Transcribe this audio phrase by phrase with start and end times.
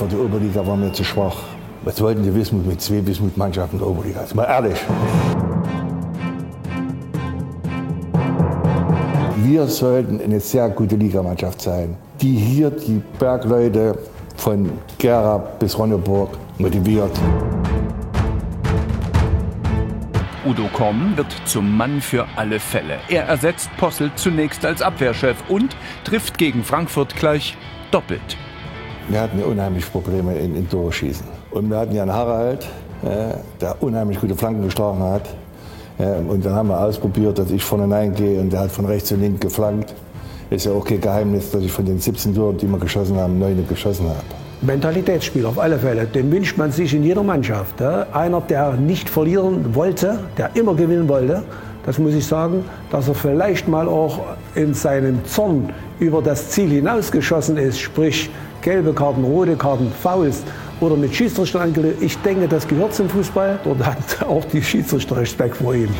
[0.00, 1.36] für die Oberliga waren wir zu schwach.
[1.82, 4.24] Was wollten die Wismut mit zwei Wismut-Mannschaften der Oberliga?
[4.32, 4.78] Mal ehrlich.
[9.44, 13.98] Wir sollten eine sehr gute Ligamannschaft sein, die hier die Bergleute
[14.38, 17.12] von Gera bis Ronneburg motiviert.
[20.46, 23.00] Udo Komm wird zum Mann für alle Fälle.
[23.10, 27.54] Er ersetzt Possel zunächst als Abwehrchef und trifft gegen Frankfurt gleich
[27.90, 28.38] doppelt.
[29.10, 31.26] Wir hatten ja unheimlich Probleme in, in Torschießen.
[31.50, 32.64] Und wir hatten ja einen Harald,
[33.02, 35.22] äh, der unheimlich gute Flanken geschlagen hat.
[35.98, 39.10] Äh, und dann haben wir ausprobiert, dass ich vorne reingehe und der hat von rechts
[39.10, 39.92] und links geflankt.
[40.50, 43.36] Ist ja auch kein Geheimnis, dass ich von den 17 Toren, die wir geschossen haben,
[43.36, 44.22] neun geschossen habe.
[44.60, 46.04] Mentalitätsspiel auf alle Fälle.
[46.04, 47.82] Den wünscht man sich in jeder Mannschaft.
[47.82, 51.42] Einer, der nicht verlieren wollte, der immer gewinnen wollte.
[51.84, 54.20] Das muss ich sagen, dass er vielleicht mal auch
[54.54, 58.30] in seinem Zorn über das Ziel hinausgeschossen ist, sprich
[58.62, 60.42] gelbe Karten, rote Karten, Fouls
[60.80, 62.02] oder mit Schiedsrichter angelegt.
[62.02, 63.60] Ich denke, das gehört zum Fußball.
[63.64, 65.90] Dort hat auch die Schiedsrichter Respekt vor ihm.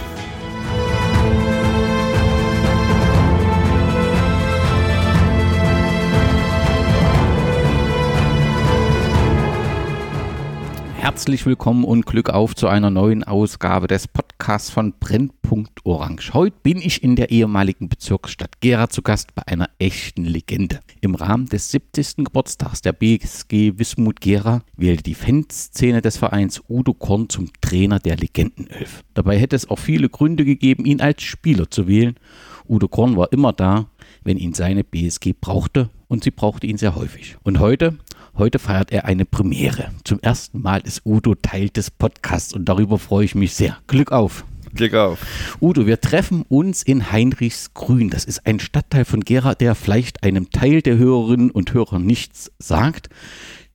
[11.11, 16.33] Herzlich willkommen und Glück auf zu einer neuen Ausgabe des Podcasts von Brennpunkt Orange.
[16.35, 20.79] Heute bin ich in der ehemaligen Bezirksstadt Gera zu Gast bei einer echten Legende.
[21.01, 22.19] Im Rahmen des 70.
[22.19, 28.17] Geburtstags der BSG Wismut Gera wählte die Fanszene des Vereins Udo Korn zum Trainer der
[28.17, 29.03] Legendenelf.
[29.13, 32.15] Dabei hätte es auch viele Gründe gegeben, ihn als Spieler zu wählen.
[32.69, 33.87] Udo Korn war immer da,
[34.23, 37.37] wenn ihn seine BSG brauchte und sie brauchte ihn sehr häufig.
[37.43, 37.99] Und heute
[38.41, 39.91] Heute feiert er eine Premiere.
[40.03, 43.77] Zum ersten Mal ist Udo Teil des Podcasts und darüber freue ich mich sehr.
[43.87, 44.47] Glück auf!
[44.75, 45.19] Glück auf.
[45.61, 48.09] Udo, wir treffen uns in Heinrichsgrün.
[48.09, 52.51] Das ist ein Stadtteil von Gera, der vielleicht einem Teil der Hörerinnen und Hörer nichts
[52.59, 53.11] sagt.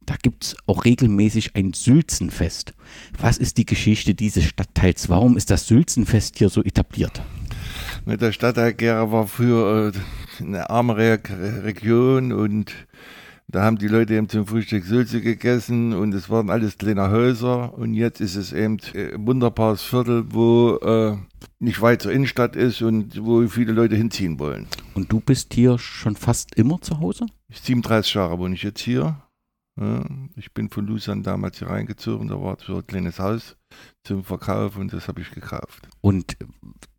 [0.03, 2.73] Da gibt es auch regelmäßig ein Sülzenfest.
[3.19, 5.09] Was ist die Geschichte dieses Stadtteils?
[5.09, 7.21] Warum ist das Sülzenfest hier so etabliert?
[8.07, 12.73] Der Stadtteil Gera war früher äh, eine arme Region und
[13.47, 17.77] da haben die Leute eben zum Frühstück Sülze gegessen und es waren alles kleine Häuser.
[17.77, 21.17] Und jetzt ist es eben ein wunderbares Viertel, wo äh,
[21.59, 24.67] nicht weit zur Innenstadt ist und wo viele Leute hinziehen wollen.
[24.95, 27.27] Und du bist hier schon fast immer zu Hause?
[27.51, 29.21] 37 Jahre wohne ich jetzt hier.
[29.79, 30.05] Ja,
[30.37, 33.57] ich bin von Lusan damals hier reingezogen, da war so ein kleines Haus
[34.05, 35.89] zum Verkauf und das habe ich gekauft.
[35.99, 36.37] Und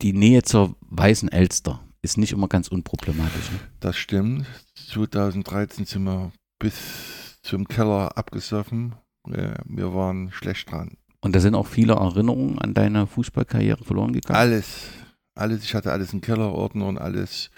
[0.03, 3.51] die Nähe zur Weißen Elster ist nicht immer ganz unproblematisch.
[3.51, 3.59] Ne?
[3.81, 4.47] Das stimmt.
[4.93, 6.31] 2013 sind wir
[6.61, 8.95] bis zum Keller abgesoffen.
[9.25, 10.97] Wir waren schlecht dran.
[11.21, 14.39] Und da sind auch viele Erinnerungen an deine Fußballkarriere verloren gegangen?
[14.39, 14.89] Alles.
[15.35, 15.65] Alles.
[15.65, 17.51] Ich hatte alles im Kellerordner und alles.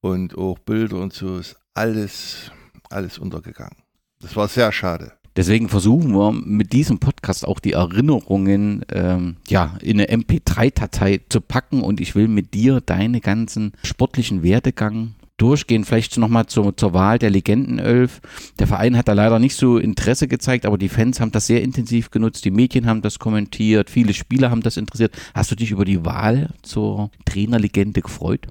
[0.00, 2.50] Und auch Bilder und so ist alles,
[2.90, 3.78] alles untergegangen.
[4.20, 5.12] Das war sehr schade.
[5.36, 11.40] Deswegen versuchen wir mit diesem Podcast auch die Erinnerungen ähm, ja, in eine MP3-Datei zu
[11.40, 15.84] packen und ich will mit dir deine ganzen sportlichen Werdegang durchgehen.
[15.84, 18.20] Vielleicht nochmal zur, zur Wahl der Legendenelf.
[18.58, 21.62] Der Verein hat da leider nicht so Interesse gezeigt, aber die Fans haben das sehr
[21.62, 22.44] intensiv genutzt.
[22.44, 25.14] Die Medien haben das kommentiert, viele Spieler haben das interessiert.
[25.34, 28.46] Hast du dich über die Wahl zur Trainerlegende gefreut?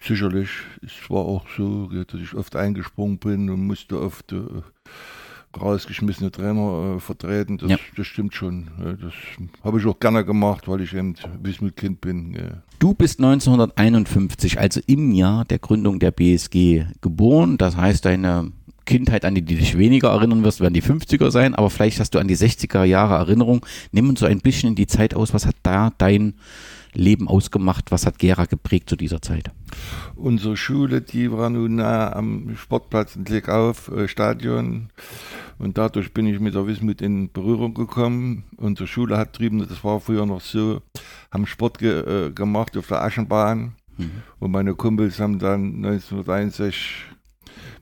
[0.00, 0.48] Sicherlich.
[0.82, 4.40] Es war auch so, dass ich oft eingesprungen bin und musste oft äh,
[5.60, 7.58] rausgeschmissene Trainer äh, vertreten.
[7.58, 7.76] Das, ja.
[7.96, 8.68] das, stimmt schon.
[8.78, 9.12] das
[9.62, 12.32] habe ich auch gerne gemacht, weil ich eben Wismut-Kind bin.
[12.32, 12.62] Ja.
[12.78, 17.56] Du bist 1951, also im Jahr der Gründung der BSG geboren.
[17.58, 18.52] Das heißt, deine
[18.84, 22.14] Kindheit, an die du dich weniger erinnern wirst, werden die 50er sein, aber vielleicht hast
[22.14, 23.64] du an die 60er Jahre Erinnerung.
[23.92, 25.32] Nimm uns so ein bisschen in die Zeit aus.
[25.32, 26.34] Was hat da dein
[26.94, 27.90] Leben ausgemacht?
[27.90, 29.50] Was hat Gera geprägt zu dieser Zeit?
[30.16, 34.90] Unsere Schule, die war nun nah am Sportplatz in Klickauf, äh, Stadion.
[35.58, 38.44] Und dadurch bin ich mit der Wismut in Berührung gekommen.
[38.56, 40.82] Unsere Schule hat drüben, das war früher noch so,
[41.30, 43.74] haben Sport ge, äh, gemacht auf der Aschenbahn.
[43.96, 44.10] Mhm.
[44.40, 47.06] Und meine Kumpels haben dann 1961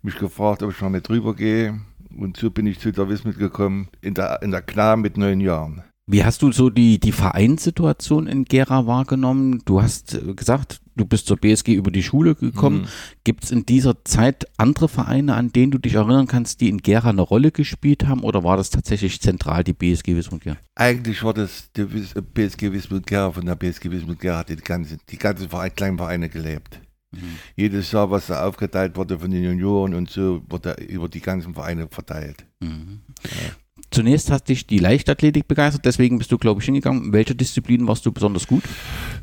[0.02, 1.80] mich gefragt, ob ich mal mit drüber gehe.
[2.16, 5.40] Und so bin ich zu der Wismut gekommen, in der, in der Kna mit neun
[5.40, 5.82] Jahren.
[6.06, 9.62] Wie hast du so die, die Vereinssituation in Gera wahrgenommen?
[9.64, 12.82] Du hast äh, gesagt, du bist zur BSG über die Schule gekommen.
[12.82, 12.88] Mhm.
[13.22, 16.78] Gibt es in dieser Zeit andere Vereine, an denen du dich erinnern kannst, die in
[16.78, 18.24] Gera eine Rolle gespielt haben?
[18.24, 20.56] Oder war das tatsächlich zentral die BSG Wismut Gera?
[20.74, 23.30] Eigentlich war das die BSG Wismut Gera.
[23.30, 26.80] Von der BSG Wismut Gera hat die ganzen die ganze Verein, kleinen Vereine gelebt.
[27.12, 27.38] Mhm.
[27.54, 31.54] Jedes Jahr, was da aufgeteilt wurde von den Junioren und so, wurde über die ganzen
[31.54, 32.44] Vereine verteilt.
[32.60, 33.02] Mhm.
[33.22, 33.54] Ja.
[33.92, 37.04] Zunächst hat dich die Leichtathletik begeistert, deswegen bist du, glaube ich, hingegangen.
[37.04, 38.62] In welcher Disziplin warst du besonders gut?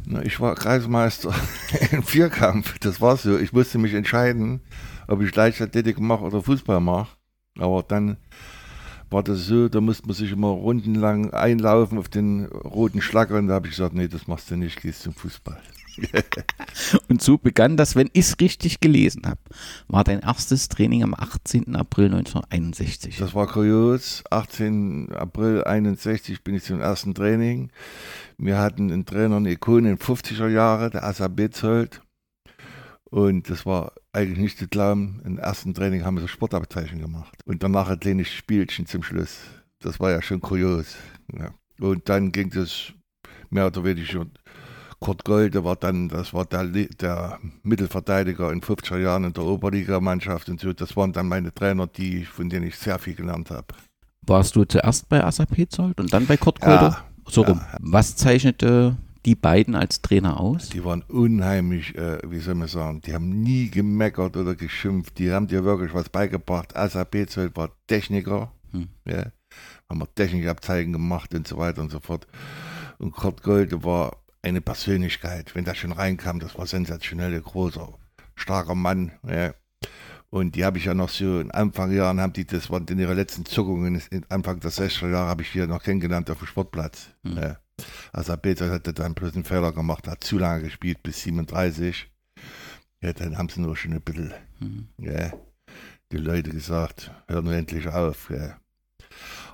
[0.06, 1.34] Na, ich war Kreismeister
[1.92, 2.78] im Vierkampf.
[2.80, 3.40] Das war so.
[3.40, 4.62] Ich musste mich entscheiden,
[5.08, 7.18] ob ich Leichtathletik mache oder Fußball mache.
[7.58, 8.18] Aber dann
[9.10, 13.48] war das so, da musste man sich immer rundenlang einlaufen auf den roten Schlager und
[13.48, 15.60] da habe ich gesagt, nee, das machst du nicht, gehst zum Fußball.
[17.08, 19.40] Und so begann das, wenn ich es richtig gelesen habe,
[19.88, 21.76] war dein erstes Training am 18.
[21.76, 23.18] April 1961.
[23.18, 24.24] Das war kurios.
[24.30, 25.12] 18.
[25.14, 27.72] April 61 bin ich zum ersten Training.
[28.38, 32.02] Wir hatten einen Trainer, eine Ikone in den 50er Jahren, der Asa Betzold.
[33.10, 35.22] Und das war eigentlich nicht zu glauben.
[35.26, 37.40] Im ersten Training haben wir das Sportabzeichen gemacht.
[37.46, 39.40] Und danach ein kleines Spielchen zum Schluss.
[39.80, 40.96] Das war ja schon kurios.
[41.34, 41.54] Ja.
[41.80, 42.94] Und dann ging es
[43.50, 44.28] mehr oder weniger.
[45.00, 49.44] Kurt Gold, der war dann, das war der, der Mittelverteidiger in 50er Jahren in der
[49.44, 50.74] Oberligamannschaft und so.
[50.74, 53.68] Das waren dann meine Trainer, die, von denen ich sehr viel gelernt habe.
[54.24, 56.82] Warst du zuerst bei Asa Petzold und dann bei Kurt Gold?
[56.82, 57.60] Ja, so rum.
[57.60, 57.78] ja.
[57.80, 60.70] Was zeichnete die beiden als Trainer aus?
[60.70, 65.18] Die waren unheimlich, äh, wie soll man sagen, die haben nie gemeckert oder geschimpft.
[65.18, 66.76] Die haben dir wirklich was beigebracht.
[66.76, 68.52] Asa Petzold war Techniker.
[68.72, 68.90] Hm.
[69.06, 69.32] Ja,
[69.90, 72.28] haben wir Technikabzeichen gemacht und so weiter und so fort.
[72.98, 75.56] Und Kurt Gold war eine Persönlichkeit.
[75.56, 77.94] Wenn der schon reinkam, das war sensationell, ein großer,
[78.36, 79.12] starker Mann.
[79.28, 79.54] Ja.
[80.30, 83.16] Und die habe ich ja noch so in Anfangsjahren, haben die, das waren in ihrer
[83.16, 86.48] letzten Zuckungen, in Anfang der 60er Jahre habe ich die ja noch kennengelernt auf dem
[86.48, 87.10] Sportplatz.
[87.24, 87.38] Mhm.
[87.38, 87.58] Ja.
[88.14, 92.12] Also Peter hatte dann bloß einen Fehler gemacht, hat zu lange gespielt, bis 37.
[93.02, 94.90] Ja, dann haben sie nur schon ein bisschen, Mhm.
[94.98, 95.32] ja,
[96.12, 98.30] die Leute gesagt, hör nur endlich auf.
[98.30, 98.60] Ja.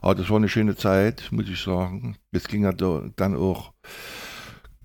[0.01, 2.17] Aber das war eine schöne Zeit, muss ich sagen.
[2.31, 3.71] Es ging ja da, dann auch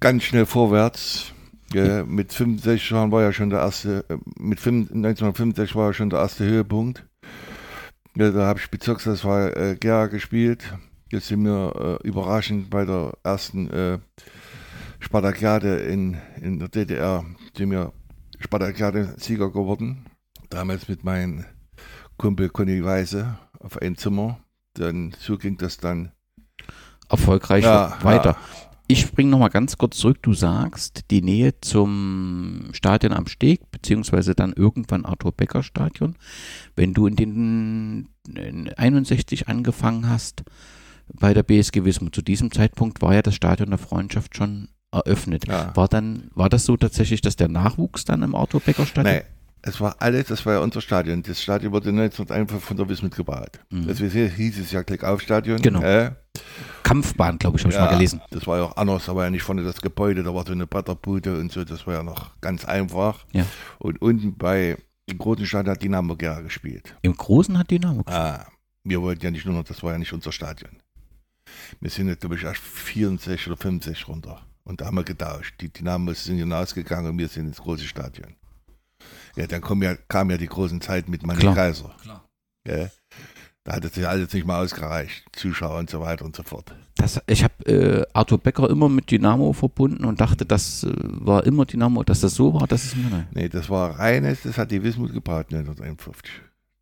[0.00, 1.32] ganz schnell vorwärts.
[1.72, 5.92] Ja, mit 65 Jahren war ja schon der erste, äh, mit 5, 1965 war ja
[5.92, 7.06] schon der erste Höhepunkt.
[8.16, 10.76] Ja, da habe ich Bezirksleiter äh, Gera gespielt.
[11.12, 13.98] Jetzt sind wir äh, überraschend bei der ersten äh,
[14.98, 17.24] Spartakiade in, in der DDR,
[17.56, 17.92] sind wir
[18.40, 20.06] Spartakiade-Sieger geworden.
[20.50, 21.44] Damals mit meinem
[22.16, 24.40] Kumpel Conny Weise auf ein Zimmer.
[24.74, 26.12] Dann so ging das dann.
[27.08, 28.36] Erfolgreich Ja, weiter.
[28.40, 28.69] ja.
[28.90, 30.18] Ich springe nochmal ganz kurz zurück.
[30.22, 36.16] Du sagst, die Nähe zum Stadion am Steg, beziehungsweise dann irgendwann Arthur-Becker-Stadion.
[36.74, 40.42] Wenn du in den in 61 angefangen hast
[41.12, 45.46] bei der BSG Wismut, zu diesem Zeitpunkt war ja das Stadion der Freundschaft schon eröffnet.
[45.46, 45.70] Ja.
[45.76, 49.14] War dann, war das so tatsächlich, dass der Nachwuchs dann im Arthur-Becker-Stadion?
[49.14, 49.24] Nein,
[49.62, 51.22] es war alles, das war ja unser Stadion.
[51.22, 53.60] Das Stadion wurde 1901 von der Wismut gebaut.
[53.70, 53.86] Mhm.
[53.86, 55.60] Deswegen hieß es ja Klick-Auf-Stadion.
[55.60, 55.82] Genau.
[55.82, 56.12] Äh,
[56.82, 58.20] Kampfbahn, glaube ich, habe ich ja, mal gelesen.
[58.30, 60.52] Das war ja auch anders, da war ja nicht vorne das Gebäude, da war so
[60.52, 63.24] eine Bretterbude und so, das war ja noch ganz einfach.
[63.32, 63.44] Ja.
[63.78, 64.76] Und unten bei
[65.08, 66.96] dem großen Stadion hat Dynamo Gera gespielt.
[67.02, 68.02] Im Großen hat Dynamo.
[68.06, 68.46] Ah,
[68.84, 70.70] wir wollten ja nicht nur noch, das war ja nicht unser Stadion.
[71.80, 74.42] Wir sind jetzt, glaube ich, erst 64 oder 65 runter.
[74.64, 75.60] Und da haben wir getauscht.
[75.60, 78.36] Die Dynamos sind hinausgegangen und wir sind ins große Stadion.
[79.36, 81.54] Ja, dann kam ja, kam ja die großen Zeiten mit Manny Klar.
[81.54, 81.94] Kaiser.
[82.02, 82.24] Klar.
[82.66, 82.88] Ja,
[83.64, 85.24] da hat es ja alles nicht mal ausgereicht.
[85.32, 86.74] Zuschauer und so weiter und so fort.
[86.96, 91.44] Das, ich habe äh, Arthur Becker immer mit Dynamo verbunden und dachte, das äh, war
[91.46, 93.22] immer Dynamo, dass das so war, das ist mir neu.
[93.32, 96.30] Nee, das war reines, das hat die Wismut gebaut 1951.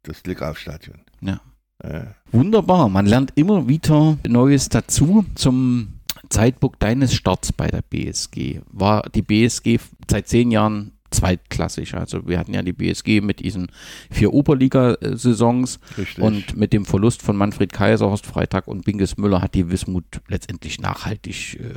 [0.03, 0.99] Das Klick-Auf-Stadion.
[1.21, 1.41] Ja.
[1.83, 2.15] Ja.
[2.33, 5.25] Wunderbar, man lernt immer wieder Neues dazu.
[5.37, 9.79] Zum Zeitpunkt deines Starts bei der BSG war die BSG
[10.11, 11.94] seit zehn Jahren zweitklassig.
[11.94, 13.69] Also wir hatten ja die BSG mit diesen
[14.10, 15.81] vier Oberliga-Saisons
[16.19, 20.21] und mit dem Verlust von Manfred Kaiser, Horst Freitag und Binges Müller hat die Wismut
[20.28, 21.75] letztendlich nachhaltig äh,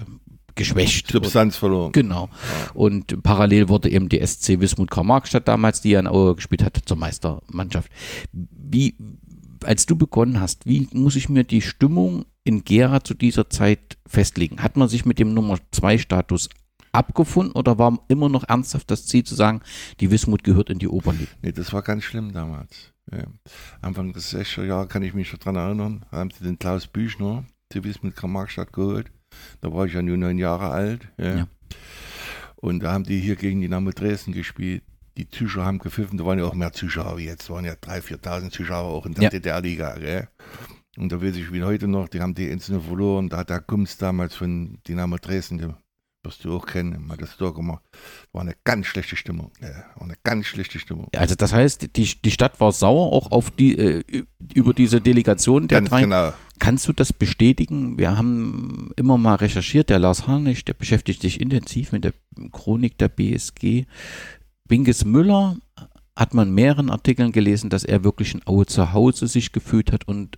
[0.56, 1.12] geschwächt.
[1.12, 1.92] Substanz verloren.
[1.92, 2.30] Genau.
[2.74, 6.80] Und parallel wurde eben die SC Wismut Karl-Marx-Stadt damals, die ja in Aue gespielt hat,
[6.86, 7.92] zur Meistermannschaft.
[8.32, 8.96] Wie,
[9.64, 13.98] als du begonnen hast, wie muss ich mir die Stimmung in Gera zu dieser Zeit
[14.08, 14.62] festlegen?
[14.62, 16.50] Hat man sich mit dem Nummer 2 Status
[16.92, 19.62] abgefunden oder war immer noch ernsthaft das Ziel zu sagen,
[20.00, 21.32] die Wismut gehört in die Oberliga?
[21.42, 22.94] Nee, das war ganz schlimm damals.
[23.12, 23.26] Ja.
[23.82, 27.46] Anfang des 60er Jahre kann ich mich noch dran erinnern, haben sie den Klaus Büchner,
[27.74, 29.12] die Wismut Karl-Marx-Stadt geholt.
[29.62, 31.08] Da war ich ja nur neun Jahre alt.
[31.18, 31.38] Ja.
[31.38, 31.48] Ja.
[32.56, 34.84] Und da haben die hier gegen Dynamo Dresden gespielt.
[35.18, 37.50] Die Zuschauer haben gepfiffen, da waren ja auch mehr Zuschauer wie jetzt.
[37.50, 39.30] Da waren ja 3.000, 4.000 Zuschauer auch in der Ja.
[39.30, 39.96] DDR-Liga.
[40.98, 43.30] Und da weiß ich wie heute noch, die haben die einzelne verloren.
[43.30, 45.74] Da hat der Kums damals von Dynamo Dresden, den
[46.24, 47.84] wirst du auch kennen, mal das Tor gemacht.
[48.32, 49.52] War eine ganz schlechte Stimmung.
[49.62, 51.08] Ja, war eine ganz schlechte Stimmung.
[51.16, 54.24] Also das heißt, die, die Stadt war sauer auch auf die, äh,
[54.54, 56.02] über diese Delegation der Ganz drei.
[56.02, 56.34] genau.
[56.60, 57.98] Kannst du das bestätigen?
[57.98, 62.14] Wir haben immer mal recherchiert, der Lars Harnisch, der beschäftigt sich intensiv mit der
[62.52, 63.86] Chronik der BSG.
[64.68, 65.58] Binges Müller
[66.16, 69.92] hat man in mehreren Artikeln gelesen, dass er wirklich in Aue zu Hause sich gefühlt
[69.92, 70.38] hat und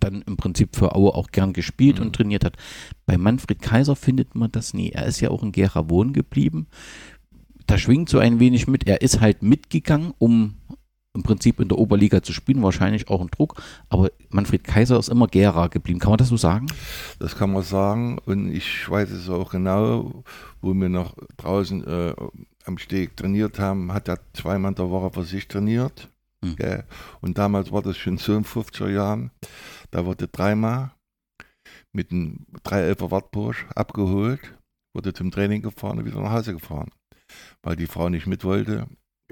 [0.00, 2.56] dann im Prinzip für Aue auch gern gespielt und trainiert hat.
[3.06, 4.90] Bei Manfred Kaiser findet man das nie.
[4.90, 6.66] Er ist ja auch in Gera wohnen geblieben.
[7.66, 8.86] Da schwingt so ein wenig mit.
[8.86, 10.54] Er ist halt mitgegangen, um
[11.16, 13.60] im Prinzip in der Oberliga zu spielen, wahrscheinlich auch ein Druck.
[13.88, 15.98] Aber Manfred Kaiser ist immer Gera geblieben.
[15.98, 16.66] Kann man das so sagen?
[17.18, 18.18] Das kann man sagen.
[18.26, 20.22] Und ich weiß es auch genau,
[20.60, 22.14] wo wir noch draußen äh,
[22.64, 26.10] am Steg trainiert haben, hat er zweimal in der Woche für sich trainiert.
[26.42, 26.82] Mhm.
[27.20, 29.30] Und damals war das schon so in 50er Jahren.
[29.90, 30.92] Da wurde dreimal
[31.92, 34.56] mit einem 311er Wartbursch abgeholt,
[34.94, 36.90] wurde zum Training gefahren und wieder nach Hause gefahren.
[37.62, 38.86] Weil die Frau nicht mit wollte,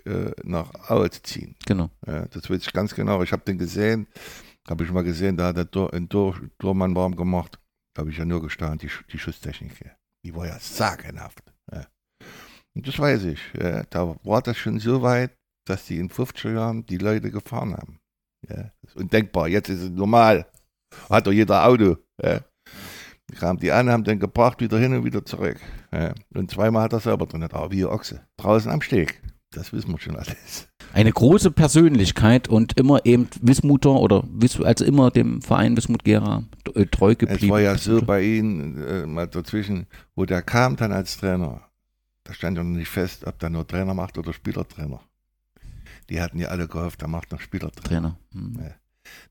[0.04, 1.56] äh, nach Aue zu ziehen.
[1.66, 1.90] Genau.
[2.06, 3.22] Ja, das weiß ich ganz genau.
[3.22, 4.06] Ich habe den gesehen,
[4.68, 7.58] habe ich mal gesehen, da hat der Tor, ein Tor, Tormann warm gemacht.
[7.94, 9.72] Da habe ich ja nur gestanden, die, die Schusstechnik.
[10.24, 11.44] Die war ja sagenhaft.
[11.70, 11.86] Ja.
[12.74, 13.40] Und das weiß ich.
[13.54, 13.84] Ja.
[13.84, 15.32] Da war das schon so weit,
[15.66, 18.00] dass die in 50er Jahren die Leute gefahren haben.
[18.48, 18.70] Ja.
[18.82, 19.48] Das ist undenkbar.
[19.48, 20.46] Jetzt ist es normal.
[21.10, 21.96] Hat doch jeder Auto.
[22.22, 22.40] Ja.
[23.38, 25.58] Kam die an, haben den gebracht, wieder hin und wieder zurück.
[25.92, 26.14] Ja.
[26.34, 28.20] Und zweimal hat er selber drin, aber wie Ochse.
[28.36, 29.22] Draußen am Steg.
[29.54, 30.68] Das wissen wir schon alles.
[30.92, 34.24] Eine große Persönlichkeit und immer eben Wismuter oder
[34.62, 37.44] also immer dem Verein Wismut Gera äh, treu geblieben.
[37.44, 41.62] Es war ja so bei Ihnen, äh, mal dazwischen, wo der kam dann als Trainer,
[42.24, 45.00] da stand ja noch nicht fest, ob der nur Trainer macht oder Spielertrainer.
[46.08, 48.18] Die hatten ja alle gehofft, der macht noch Spielertrainer.
[48.32, 48.58] Hm.
[48.60, 48.74] Ja.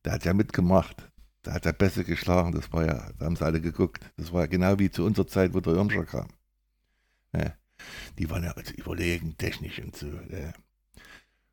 [0.05, 1.09] Der hat ja mitgemacht.
[1.43, 4.09] Da hat er besser geschlagen, das war ja, da haben sie alle geguckt.
[4.15, 6.27] Das war ja genau wie zu unserer Zeit, wo der Irmscher kam.
[7.35, 7.53] Ja.
[8.17, 10.07] Die waren ja also überlegen, technisch und so.
[10.07, 10.53] Ja.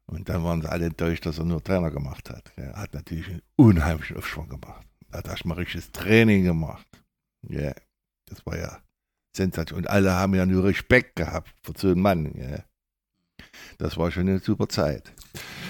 [0.07, 2.53] Und dann waren sie alle enttäuscht, dass er nur Trainer gemacht hat.
[2.57, 4.87] Er hat natürlich einen unheimlichen Aufschwung gemacht.
[5.11, 6.87] Er hat erstmal richtiges Training gemacht.
[7.43, 7.73] Ja,
[8.27, 8.79] das war ja
[9.37, 9.79] Sensation.
[9.79, 12.33] Und alle haben ja nur Respekt gehabt vor so einem Mann.
[12.37, 12.65] Ja.
[13.81, 15.11] Das war schon eine super Zeit.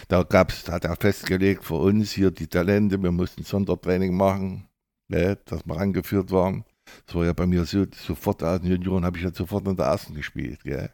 [0.09, 4.67] Da gab's, hat er festgelegt für uns hier die Talente, wir mussten Sondertraining machen,
[5.09, 6.65] ja, dass wir angeführt waren.
[7.07, 9.77] Das war ja bei mir so, sofort aus den Junioren habe ich ja sofort in
[9.77, 10.65] der ersten gespielt.
[10.65, 10.91] Gell.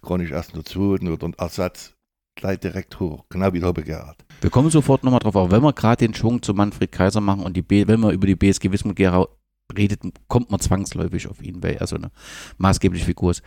[0.00, 1.92] Gar erst in der zweiten oder ein Ersatz,
[2.34, 4.24] gleich direkt hoch, genau wie der Gerhard.
[4.40, 7.42] Wir kommen sofort nochmal drauf, aber wenn wir gerade den Schwung zu Manfred Kaiser machen
[7.42, 9.28] und die B, wenn wir über die BSG Wismut Gera
[9.76, 12.10] redet, kommt man zwangsläufig auf ihn, weil er so eine
[12.56, 13.42] maßgebliche Figur ist.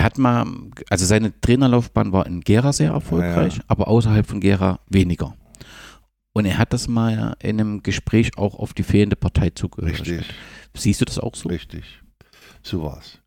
[0.00, 0.46] Er hat mal,
[0.88, 3.64] also seine Trainerlaufbahn war in Gera sehr erfolgreich, ja, ja.
[3.68, 5.36] aber außerhalb von Gera weniger.
[6.32, 10.00] Und er hat das mal in einem Gespräch auch auf die fehlende Partei zugehört.
[10.00, 10.24] Richtig.
[10.74, 11.50] Siehst du das auch so?
[11.50, 12.00] Richtig.
[12.62, 13.18] So war's.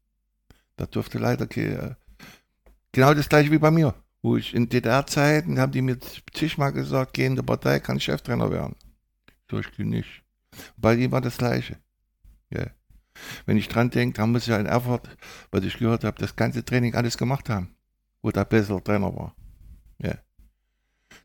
[0.75, 1.93] Da durfte leider äh,
[2.91, 3.93] genau das gleiche wie bei mir.
[4.23, 5.99] Wo ich in DDR-Zeiten haben die mir
[6.33, 8.75] zigmal gesagt, geh in der Partei, kann Cheftrainer werden.
[9.47, 10.23] So, ich nicht.
[10.77, 11.77] Bei ihm war das gleiche.
[12.51, 12.71] Yeah.
[13.45, 15.09] Wenn ich dran denke, dann muss ja in Erfurt,
[15.51, 17.75] was ich gehört habe, das ganze Training alles gemacht haben,
[18.21, 19.35] wo der bessere Trainer war.
[20.03, 20.19] Yeah.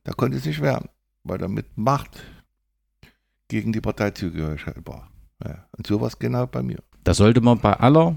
[0.05, 0.89] Da konnte es nicht werden,
[1.25, 2.23] weil er mit Macht
[3.49, 5.11] gegen die Parteizugehörigkeit war.
[5.45, 6.79] Ja, und so war es genau bei mir.
[7.05, 8.17] Da sollte man bei aller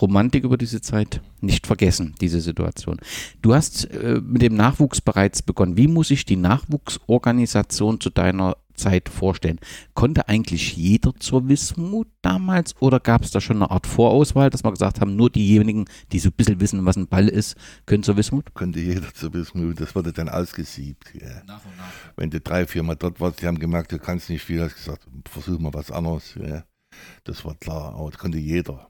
[0.00, 2.98] Romantik über diese Zeit nicht vergessen, diese Situation.
[3.40, 5.76] Du hast äh, mit dem Nachwuchs bereits begonnen.
[5.76, 9.58] Wie muss ich die Nachwuchsorganisation zu deiner Zeit vorstellen?
[9.94, 14.64] Konnte eigentlich jeder zur Wismut damals oder gab es da schon eine Art Vorauswahl, dass
[14.64, 18.02] wir gesagt haben, nur diejenigen, die so ein bisschen wissen, was ein Ball ist, können
[18.02, 18.54] zur Wismut?
[18.54, 21.12] Konnte jeder zur Wismut, das wurde dann ausgesiebt.
[21.14, 21.42] Ja.
[21.46, 21.92] Nach und nach.
[22.16, 24.76] Wenn du drei, vier Mal dort warst, die haben gemerkt, du kannst nicht viel, hast
[24.76, 26.34] gesagt, versuch mal was anderes.
[26.40, 26.64] Ja.
[27.24, 28.88] Das war klar, aber das konnte jeder.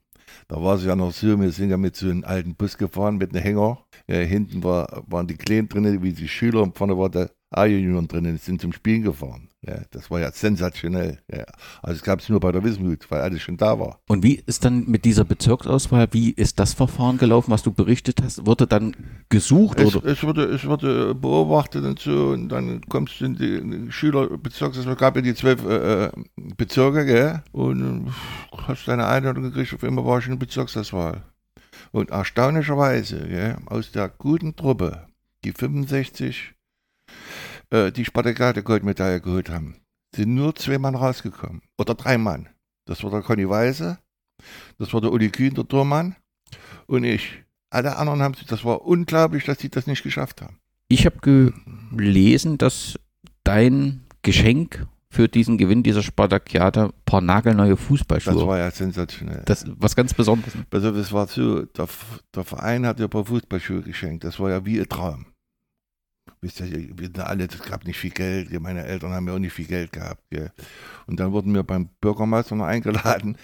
[0.49, 3.17] Da war es ja noch so, wir sind ja mit so einem alten Bus gefahren,
[3.17, 3.85] mit einem Hänger.
[4.09, 8.09] Ja, hinten war, waren die Kleinen drin, wie die Schüler, und vorne war der A-Junioren
[8.09, 9.49] drin, die sind zum Spielen gefahren.
[9.65, 11.19] Ja, das war ja sensationell.
[11.33, 11.45] Ja.
[11.83, 14.01] Also es gab es nur bei der Wismut, weil alles schon da war.
[14.09, 18.21] Und wie ist dann mit dieser Bezirksauswahl, wie ist das Verfahren gelaufen, was du berichtet
[18.23, 18.45] hast?
[18.45, 18.97] Wurde dann
[19.29, 19.79] gesucht?
[19.79, 20.05] Es, oder?
[20.09, 25.15] es, wurde, es wurde beobachtet und so und dann kommst du in die Schülerbezirksauswahl, gab
[25.15, 26.11] ja die zwölf äh, äh
[26.57, 27.43] Bezirke, gell?
[27.53, 28.13] und
[28.67, 31.23] hast deine Einladung gekriegt, auf einmal war ich in der Bezirksauswahl.
[31.93, 35.07] Und erstaunlicherweise, gell, aus der guten Truppe,
[35.45, 36.55] die 65
[37.71, 39.77] äh, die Spartakade Goldmedaille geholt haben,
[40.15, 41.63] sind nur zwei Mann rausgekommen.
[41.79, 42.49] Oder drei Mann.
[42.85, 43.99] Das war der Conny Weise,
[44.79, 46.17] das war der Uli Kühn, der Tormann
[46.87, 47.43] und ich.
[47.71, 50.59] Alle anderen haben sich, das war unglaublich, dass sie das nicht geschafft haben.
[50.89, 51.53] Ich habe
[51.91, 52.99] gelesen, dass
[53.45, 58.35] dein Geschenk für diesen Gewinn dieser Spartakiade ein paar nagelneue Fußballschuhe.
[58.35, 59.43] Das war ja sensationell.
[59.47, 60.55] Das was ganz Besonderes.
[60.71, 61.89] Also das war so, der,
[62.35, 64.25] der Verein hat ja ein paar Fußballschuhe geschenkt.
[64.25, 65.32] Das war ja wie ein Traum
[66.41, 69.39] wisst ihr, wir sind alle, es gab nicht viel Geld, meine Eltern haben ja auch
[69.39, 70.23] nicht viel Geld gehabt.
[70.31, 70.51] Gell.
[71.07, 73.37] Und dann wurden wir beim Bürgermeister noch eingeladen.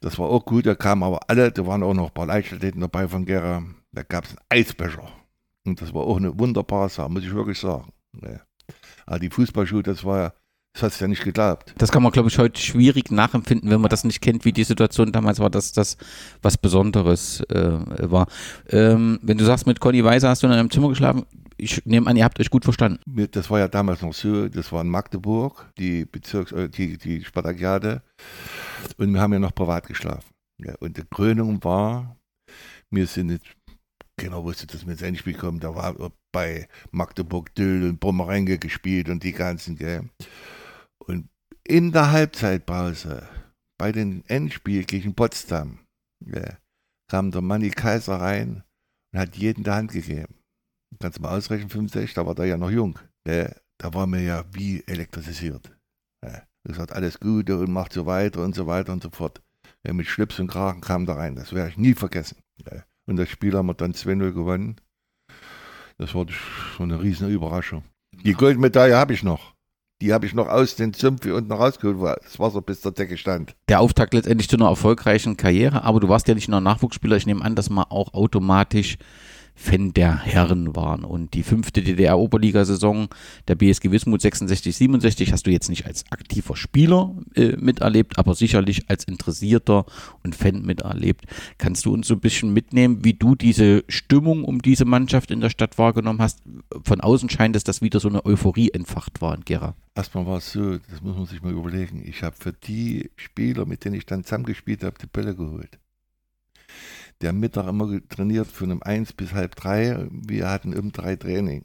[0.00, 2.80] Das war auch gut, da kamen aber alle, da waren auch noch ein paar Leichtathleten
[2.80, 3.62] dabei von Gera.
[3.92, 5.08] Da gab es einen Eisbecher.
[5.66, 7.92] Und das war auch eine wunderbare Sache, muss ich wirklich sagen.
[8.22, 8.40] Ja.
[9.06, 10.32] Aber die Fußballschuhe, das war ja,
[10.74, 11.74] das hast du ja nicht geglaubt.
[11.78, 14.64] Das kann man, glaube ich, heute schwierig nachempfinden, wenn man das nicht kennt, wie die
[14.64, 15.96] Situation damals war, dass das
[16.42, 17.78] was Besonderes äh,
[18.10, 18.28] war.
[18.68, 21.24] Ähm, wenn du sagst, mit Conny Weiser hast du in einem Zimmer geschlafen,
[21.58, 23.00] ich nehme an, ihr habt euch gut verstanden.
[23.32, 27.24] Das war ja damals noch so, das war in Magdeburg, die Bezirks, äh, die, die
[27.24, 28.02] Spartakiade.
[28.96, 30.32] Und wir haben ja noch privat geschlafen.
[30.62, 32.16] Ja, und die Krönung war,
[32.90, 33.56] wir sind nicht,
[34.16, 35.94] genau wusste, dass wir ins Endspiel kommen, da war
[36.32, 40.08] bei Magdeburg Döll und Brummerenge gespielt und die ganzen, gell.
[41.04, 41.28] Und
[41.64, 43.28] in der Halbzeitpause,
[43.78, 45.80] bei dem Endspiel gegen Potsdam,
[46.24, 46.56] gell,
[47.10, 48.62] kam der Manni Kaiser rein
[49.12, 50.37] und hat jeden die Hand gegeben.
[51.00, 52.98] Kannst du mal ausrechnen, 65, da war der ja noch jung.
[53.24, 53.54] Gell.
[53.80, 55.70] Da war mir ja wie elektrisiert.
[56.24, 56.42] Ja.
[56.64, 59.40] Gesagt, alles Gute und macht so weiter und so weiter und so fort.
[59.86, 61.36] Ja, mit Schlips und Kragen kam da rein.
[61.36, 62.38] Das werde ich nie vergessen.
[62.64, 62.84] Ja.
[63.08, 64.80] Und das Spiel haben wir dann 2-0 gewonnen.
[65.96, 67.84] Das war schon eine riesen Überraschung.
[68.12, 69.54] Die Goldmedaille habe ich noch.
[70.00, 73.16] Die habe ich noch aus den Sümpfen unten rausgeholt, wo das Wasser bis zur Decke
[73.16, 73.56] stand.
[73.68, 77.16] Der Auftakt letztendlich zu einer erfolgreichen Karriere, aber du warst ja nicht nur Nachwuchsspieler.
[77.16, 78.96] Ich nehme an, dass man auch automatisch
[79.58, 81.04] Fan der Herren waren.
[81.04, 83.08] Und die fünfte DDR-Oberligasaison
[83.48, 88.34] der BSG Wismut 66, 67 hast du jetzt nicht als aktiver Spieler äh, miterlebt, aber
[88.34, 89.84] sicherlich als Interessierter
[90.22, 91.26] und Fan miterlebt.
[91.58, 95.40] Kannst du uns so ein bisschen mitnehmen, wie du diese Stimmung um diese Mannschaft in
[95.40, 96.40] der Stadt wahrgenommen hast?
[96.84, 99.74] Von außen scheint es, dass wieder so eine Euphorie entfacht war in Gera.
[99.94, 102.02] Erstmal war es so, das muss man sich mal überlegen.
[102.06, 105.78] Ich habe für die Spieler, mit denen ich dann zusammengespielt habe, die Bälle geholt
[107.20, 110.06] der Mittag immer trainiert von um eins bis halb drei.
[110.10, 111.64] Wir hatten um drei Training.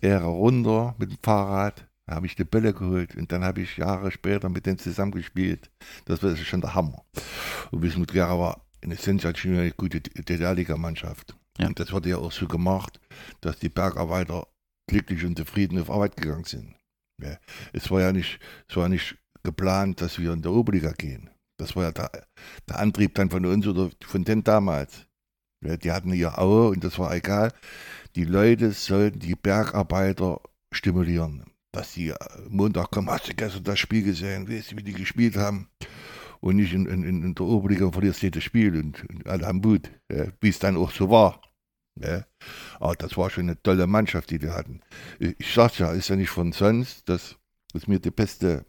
[0.00, 3.78] Er runter mit dem Fahrrad, da habe ich die Bälle geholt und dann habe ich
[3.78, 5.70] Jahre später mit denen zusammengespielt.
[6.04, 7.04] Das war schon der Hammer.
[7.70, 11.36] Und Wismut Gera war eine sensationell gute DDR-Liga-Mannschaft.
[11.58, 11.68] Ja.
[11.68, 13.00] Und das wurde ja auch so gemacht,
[13.40, 14.46] dass die Bergarbeiter
[14.86, 16.74] glücklich und zufrieden auf Arbeit gegangen sind.
[17.20, 17.38] Ja.
[17.72, 21.30] Es war ja nicht, es war nicht geplant, dass wir in der Oberliga gehen.
[21.64, 22.10] Das war ja der,
[22.68, 25.06] der Antrieb dann von uns oder von denen damals.
[25.64, 27.52] Ja, die hatten ihr Aue und das war egal.
[28.16, 30.42] Die Leute sollten die Bergarbeiter
[30.72, 31.44] stimulieren.
[31.72, 32.16] Dass die äh,
[32.50, 35.70] Montag kommen, hast du gestern das Spiel gesehen, weißt du, wie die gespielt haben?
[36.40, 39.60] Und nicht in, in, in der Oberliga verlierst du das Spiel und, und alle haben
[39.60, 41.40] Mut, ja, wie es dann auch so war.
[41.98, 42.26] Ja.
[42.78, 44.82] Aber das war schon eine tolle Mannschaft, die die hatten.
[45.18, 47.38] Ich sag's ja, ist ja nicht von sonst, dass,
[47.72, 48.66] dass mir die beste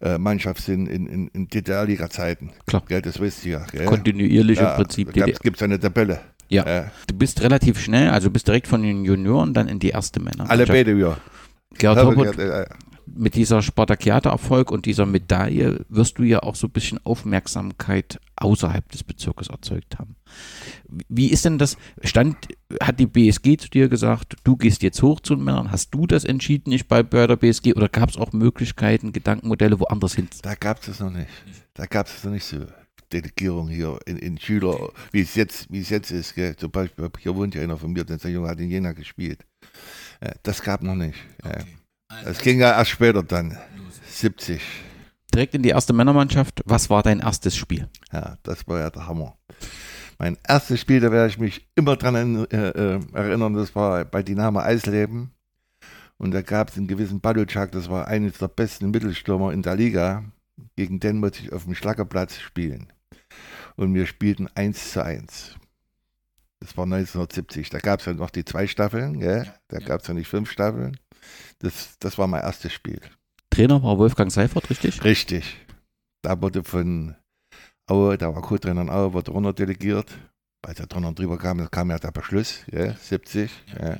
[0.00, 2.50] äh, Mannschaft sind in, in, in DDR-Liga-Zeiten.
[2.66, 2.82] Klar.
[2.88, 3.84] Gell, das wisst ihr ja.
[3.84, 5.12] Kontinuierlich ja, im Prinzip.
[5.12, 6.20] Da gibt es eine Tabelle.
[6.48, 6.64] Ja.
[6.64, 6.84] Äh.
[7.06, 10.50] Du bist relativ schnell, also bist direkt von den Junioren dann in die erste Männer.
[10.50, 11.16] Alle beide, ja.
[11.76, 12.68] Gerhard Hoppert,
[13.06, 18.90] mit dieser Spartakiade-Erfolg und dieser Medaille wirst du ja auch so ein bisschen Aufmerksamkeit außerhalb
[18.90, 20.16] des Bezirkes erzeugt haben.
[21.08, 21.76] Wie ist denn das?
[22.02, 22.36] Stand,
[22.80, 25.70] hat die BSG zu dir gesagt, du gehst jetzt hoch zu den Männern?
[25.70, 27.74] Hast du das entschieden, nicht bei, bei der BSG?
[27.74, 30.28] Oder gab es auch Möglichkeiten, Gedankenmodelle woanders hin?
[30.42, 31.28] Da gab es es noch nicht.
[31.74, 32.66] Da gab es noch nicht so.
[33.12, 36.34] Delegierung hier in, in Schüler, wie es jetzt, wie es jetzt ist.
[36.34, 36.56] Gell?
[36.56, 39.44] Zum Beispiel, hier wohnt ja einer von mir, der Junge hat in Jena gespielt.
[40.20, 41.18] Äh, das gab noch nicht.
[41.42, 41.64] Okay.
[42.22, 43.58] Das ging ja erst später dann.
[44.06, 44.62] 70.
[45.34, 46.62] Direkt in die erste Männermannschaft.
[46.64, 47.88] Was war dein erstes Spiel?
[48.12, 49.36] Ja, das war ja der Hammer.
[50.18, 54.22] Mein erstes Spiel, da werde ich mich immer dran äh, äh, erinnern, das war bei
[54.22, 55.32] Dynamo Eisleben.
[56.18, 59.74] Und da gab es einen gewissen Baluchak, das war eines der besten Mittelstürmer in der
[59.74, 60.24] Liga.
[60.76, 62.92] Gegen den musste ich auf dem Schlackerplatz spielen.
[63.76, 65.56] Und wir spielten 1 zu 1.
[66.60, 67.70] Das war 1970.
[67.70, 69.52] Da gab es ja noch die zwei Staffeln, gell?
[69.68, 70.96] da gab es ja nicht fünf Staffeln.
[71.58, 73.00] Das, das war mein erstes Spiel.
[73.50, 75.04] Trainer war Wolfgang Seifert, richtig?
[75.04, 75.56] Richtig.
[76.22, 77.14] Da wurde von
[77.86, 80.10] Aue, da war Co-Trainer in Aue, wurde runter delegiert.
[80.62, 83.50] Als er drunter drüber kam, kam ja der Beschluss, ja, 70.
[83.78, 83.98] Ja, ja.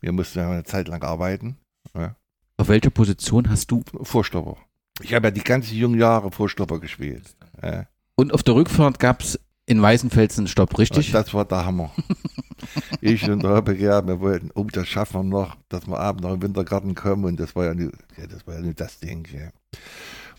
[0.00, 1.56] Wir mussten ja eine Zeit lang arbeiten.
[1.94, 2.14] Ja.
[2.56, 3.82] Auf welcher Position hast du?
[4.02, 4.56] Vorstopper.
[5.02, 7.34] Ich habe ja die ganzen jungen Jahre Vorstopper gespielt.
[7.62, 7.86] Ja.
[8.14, 11.12] Und auf der Rückfahrt gab es in Weißenfelsen Stopp, richtig?
[11.12, 11.92] Das war der Hammer.
[13.00, 16.24] ich und der Hoppe, ja, wir wollten, oh, das schaffen wir noch, dass wir abends
[16.24, 18.98] noch im Wintergarten kommen und das war ja nur, ja, das, war ja nur das
[18.98, 19.28] Ding.
[19.32, 19.50] Ja.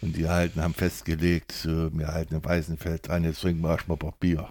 [0.02, 3.96] Und die Halten haben festgelegt, so, wir halten im Weißenfeld dran, jetzt trinken wir erstmal
[3.96, 4.50] ein paar Bier.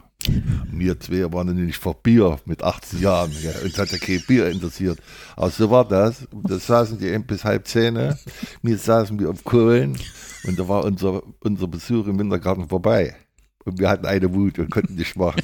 [0.70, 3.32] Wir zwei waren nämlich vor Bier mit 18 Jahren.
[3.42, 3.52] Ja.
[3.62, 4.98] Uns hat ja kein Bier interessiert.
[5.36, 6.26] Aber so war das.
[6.30, 8.14] Da saßen die eben bis halb zehn.
[8.62, 9.98] Wir saßen wir auf Kohlen
[10.44, 13.16] und da war unser, unser Besuch im Wintergarten vorbei.
[13.64, 15.42] Und wir hatten eine Wut und konnten nicht machen.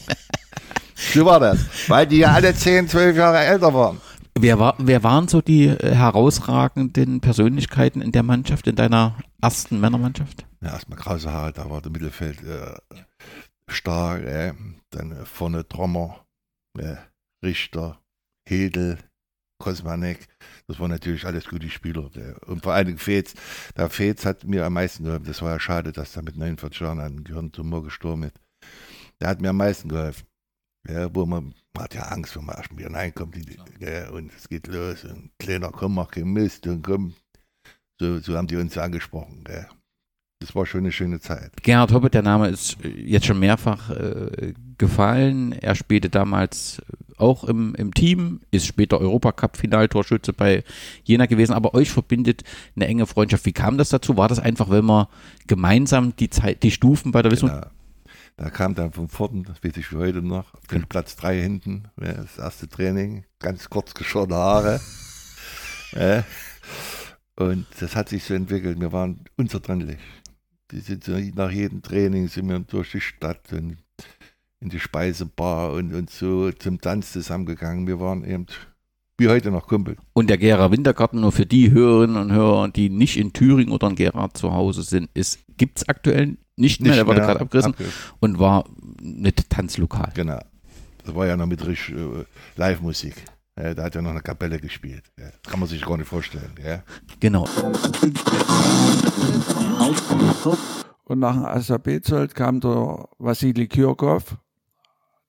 [0.94, 1.59] so war das.
[1.88, 4.00] Weil die ja alle 10, 12 Jahre älter waren.
[4.38, 9.81] Wer, war, wer waren so die äh, herausragenden Persönlichkeiten in der Mannschaft, in deiner ersten
[9.81, 10.44] Männermannschaft?
[10.61, 12.74] Ja, erstmal Krause Haare, da war der Mittelfeld äh,
[13.70, 14.52] stark, äh,
[14.90, 16.26] dann vorne Trommer,
[16.79, 16.96] äh,
[17.42, 17.98] Richter,
[18.46, 18.98] Hedel,
[19.59, 20.29] Kosmanek,
[20.68, 22.11] das waren natürlich alles gute Spieler.
[22.46, 23.35] Und vor allen Dingen Fetz.
[23.76, 25.26] Der Fetz hat mir am meisten geholfen.
[25.26, 28.40] Das war ja schade, dass er mit 49 Jahren an Gehirntumor gestorben ist.
[29.20, 30.26] Der hat mir am meisten geholfen.
[30.88, 34.33] Ja, wo man, man hat ja Angst, wenn man erst wieder reinkommt die, ja, und
[34.33, 37.14] es geht los und kleiner, komm, mach keinen Mist und komm.
[37.98, 39.42] So, so haben die uns angesprochen.
[39.48, 39.68] Ja.
[40.38, 41.51] Das war schon eine schöne Zeit.
[41.62, 45.53] Gerhard Hoppe, der Name ist äh, jetzt schon mehrfach äh, gefallen.
[45.53, 46.83] Er spielte damals
[47.16, 50.62] auch im, im Team, ist später Europacup-Finaltorschütze bei
[51.05, 52.42] Jena gewesen, aber euch verbindet
[52.75, 53.46] eine enge Freundschaft.
[53.46, 54.18] Wie kam das dazu?
[54.18, 55.07] War das einfach, wenn man
[55.46, 57.49] gemeinsam die Zeit, die Stufen bei der Wissung?
[57.49, 57.66] Genau.
[58.37, 62.37] Da kam dann von vorn, das weiß ich heute noch, den Platz 3 hinten, das
[62.37, 64.81] erste Training, ganz kurz geschorene Haare.
[67.37, 68.79] Und das hat sich so entwickelt.
[68.79, 69.99] Wir waren unzertrennlich.
[70.72, 73.76] Die sind nach jedem Training sind wir durch die Stadt und
[74.61, 77.87] in die Speisebar und, und so zum Tanz zusammengegangen.
[77.87, 78.46] Wir waren eben
[79.18, 79.96] wie heute noch Kumpel.
[80.12, 83.88] Und der Gera Wintergarten, nur für die Hörerinnen und Hörer, die nicht in Thüringen oder
[83.88, 85.09] in Gera zu Hause sind,
[85.57, 88.64] gibt es aktuell nicht mehr, nicht der wurde gerade abgerissen, abgerissen, und war
[89.00, 90.12] mit Tanzlokal.
[90.14, 90.40] Genau.
[91.05, 92.24] Das war ja noch mit richtig äh,
[92.57, 93.14] Live-Musik.
[93.59, 95.05] Ja, da hat ja noch eine Kapelle gespielt.
[95.19, 96.55] Ja, kann man sich gar nicht vorstellen.
[96.62, 96.83] Ja.
[97.21, 97.47] Genau.
[101.05, 104.37] Und nach dem Asabetzold kam der Wassili Kirkow,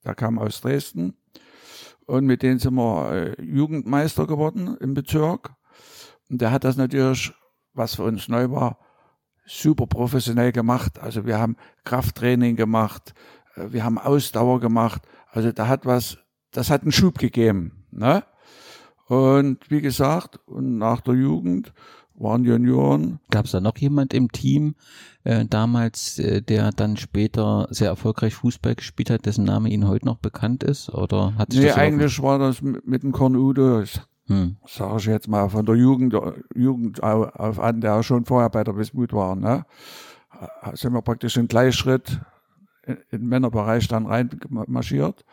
[0.04, 1.16] der kam aus Dresden.
[2.06, 5.52] Und mit denen sind wir äh, Jugendmeister geworden im Bezirk.
[6.30, 7.34] Und der hat das natürlich,
[7.74, 8.80] was für uns neu war,
[9.46, 11.00] super professionell gemacht.
[11.00, 13.13] Also wir haben Krafttraining gemacht,
[13.56, 15.02] äh, wir haben Ausdauer gemacht.
[15.32, 16.18] Also da hat was,
[16.52, 17.77] das hat einen Schub gegeben.
[17.91, 18.23] Ne?
[19.08, 21.73] Und wie gesagt, und nach der Jugend
[22.15, 23.19] waren Junioren.
[23.30, 24.76] Gab es da noch jemand im Team
[25.23, 30.06] äh, damals, äh, der dann später sehr erfolgreich Fußball gespielt hat, dessen Name Ihnen heute
[30.06, 30.89] noch bekannt ist?
[30.89, 33.86] Oder hat sich nee, das eigentlich war das mit, mit dem Kornude,
[34.26, 34.58] hm.
[34.65, 36.15] sage ich jetzt mal, von der Jugend,
[36.56, 39.36] Jugend auf, auf an, der schon vorher bei der Wismut war.
[39.36, 39.65] Ne?
[40.73, 42.19] Sind wir praktisch in Gleichschritt
[42.84, 45.23] in, in den Männerbereich dann reinmarschiert.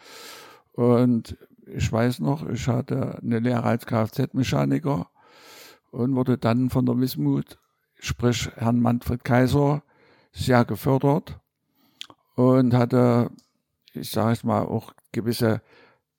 [0.72, 1.36] Und
[1.66, 5.08] ich weiß noch, ich hatte eine Lehre als Kfz-Mechaniker
[5.90, 7.58] und wurde dann von der Wismut,
[7.94, 9.82] sprich Herrn Manfred Kaiser,
[10.32, 11.38] sehr gefördert
[12.34, 13.30] und hatte,
[13.92, 15.62] ich sage es mal, auch gewisse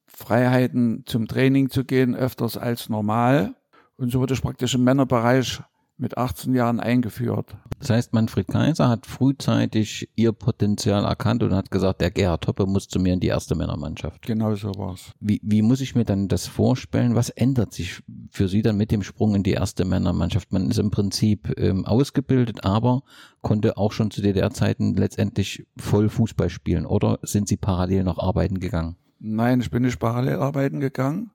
[0.08, 3.56] Freiheiten zum Training zu gehen, öfters als normal.
[3.98, 5.62] Und so wurde ich praktisch im Männerbereich
[5.98, 7.56] mit 18 Jahren eingeführt.
[7.80, 12.66] Das heißt, Manfred Kaiser hat frühzeitig ihr Potenzial erkannt und hat gesagt, der Gerhard Toppe
[12.66, 14.22] muss zu mir in die erste Männermannschaft.
[14.24, 15.12] Genau so war's.
[15.20, 17.16] Wie, wie muss ich mir dann das vorstellen?
[17.16, 20.52] Was ändert sich für Sie dann mit dem Sprung in die erste Männermannschaft?
[20.52, 23.04] Man ist im Prinzip ähm, ausgebildet, aber
[23.42, 28.60] konnte auch schon zu DDR-Zeiten letztendlich voll Fußball spielen oder sind Sie parallel noch arbeiten
[28.60, 28.98] gegangen?
[29.20, 31.32] Nein, ich bin nicht parallel arbeiten gegangen.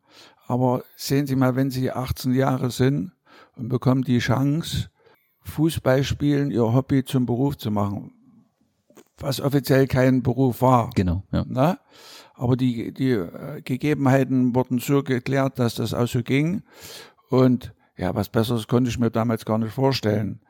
[0.46, 3.12] Aber sehen Sie mal, wenn Sie 18 Jahre sind,
[3.60, 4.88] und bekommen die Chance,
[5.42, 8.12] Fußball spielen, ihr Hobby zum Beruf zu machen.
[9.18, 10.90] Was offiziell kein Beruf war.
[10.94, 11.44] Genau, ja.
[11.46, 11.78] Na?
[12.34, 16.62] Aber die, die äh, Gegebenheiten wurden so geklärt, dass das auch so ging.
[17.28, 20.40] Und ja, was Besseres konnte ich mir damals gar nicht vorstellen.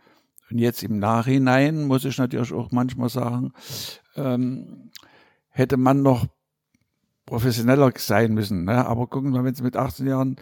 [0.51, 3.53] Und jetzt im Nachhinein muss ich natürlich auch manchmal sagen,
[4.15, 4.91] ähm,
[5.49, 6.27] hätte man noch
[7.27, 8.65] professioneller sein müssen.
[8.65, 8.87] Ne?
[8.87, 10.37] Aber gucken wir, wenn Sie mit 18 Jahren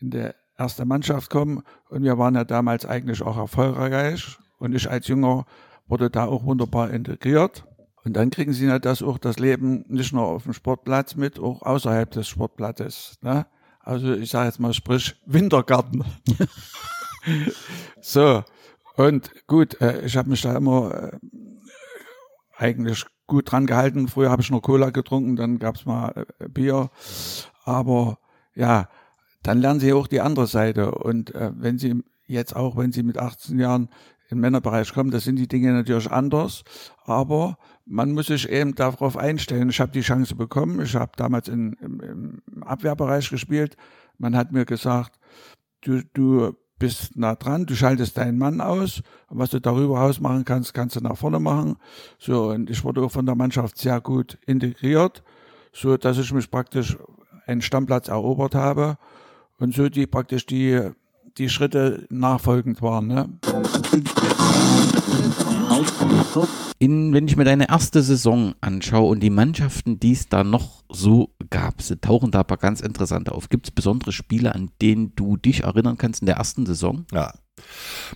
[0.00, 1.62] in der erste Mannschaft kommen.
[1.88, 4.38] Und wir waren ja damals eigentlich auch erfolgreich.
[4.58, 5.46] Und ich als Jünger
[5.86, 7.64] wurde da auch wunderbar integriert.
[8.04, 11.38] Und dann kriegen sie ja das auch das Leben nicht nur auf dem Sportplatz mit,
[11.38, 13.18] auch außerhalb des Sportplatzes.
[13.22, 13.46] Ne?
[13.80, 16.04] Also ich sage jetzt mal sprich Wintergarten.
[18.00, 18.44] so,
[18.96, 21.18] und gut, äh, ich habe mich da immer äh,
[22.56, 24.08] eigentlich gut dran gehalten.
[24.08, 26.90] Früher habe ich nur Cola getrunken, dann gab's mal äh, Bier.
[27.64, 28.18] Aber
[28.54, 28.88] ja,
[29.44, 30.92] dann lernen sie auch die andere Seite.
[30.92, 33.88] Und äh, wenn sie jetzt auch, wenn sie mit 18 Jahren
[34.30, 36.64] im Männerbereich kommen, da sind die Dinge natürlich anders.
[37.04, 39.68] Aber man muss sich eben darauf einstellen.
[39.68, 40.80] Ich habe die Chance bekommen.
[40.80, 43.76] Ich habe damals in, im, im Abwehrbereich gespielt.
[44.16, 45.20] Man hat mir gesagt,
[45.82, 50.20] du, du bist nah dran, du schaltest deinen Mann aus und was du darüber aus
[50.20, 51.76] machen kannst, kannst du nach vorne machen.
[52.18, 55.22] So, und ich wurde auch von der Mannschaft sehr gut integriert,
[55.72, 56.96] so dass ich mich praktisch
[57.46, 58.98] einen Stammplatz erobert habe
[59.58, 60.90] und so die praktisch die,
[61.38, 63.06] die Schritte nachfolgend waren.
[63.06, 63.28] Ne?
[66.78, 70.84] In, wenn ich mir deine erste Saison anschaue und die Mannschaften, die es da noch
[70.90, 73.48] so gab, sie tauchen da aber ganz interessant auf.
[73.48, 77.06] Gibt es besondere Spiele, an denen du dich erinnern kannst in der ersten Saison?
[77.12, 77.32] Ja,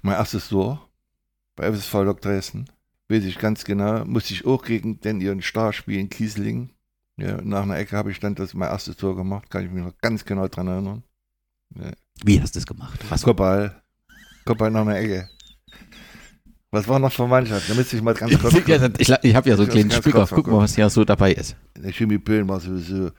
[0.03, 0.89] mein erstes Tor
[1.57, 2.67] bei FSV Lok Dresden,
[3.09, 6.71] weiß ich ganz genau, musste ich auch gegen den ihren Star spielen, Kiesling.
[7.17, 9.83] Ja, nach einer Ecke habe ich dann das mein erstes Tor gemacht, kann ich mich
[9.83, 11.03] noch ganz genau daran erinnern.
[12.25, 12.99] Wie hast du es gemacht?
[13.09, 13.23] Was?
[13.23, 13.83] Kopfball.
[14.45, 15.29] Kopfball nach einer Ecke.
[16.71, 17.69] Was war noch für Mannschaft?
[17.71, 18.55] Da müsste ich mal ganz kurz.
[18.67, 20.19] Ja, ich ich habe ja so einen Ich kleinen Spicker.
[20.19, 21.57] kurz Guck mal, was hier so dabei ist.
[21.79, 23.11] Der Chemie Böhn war sowieso,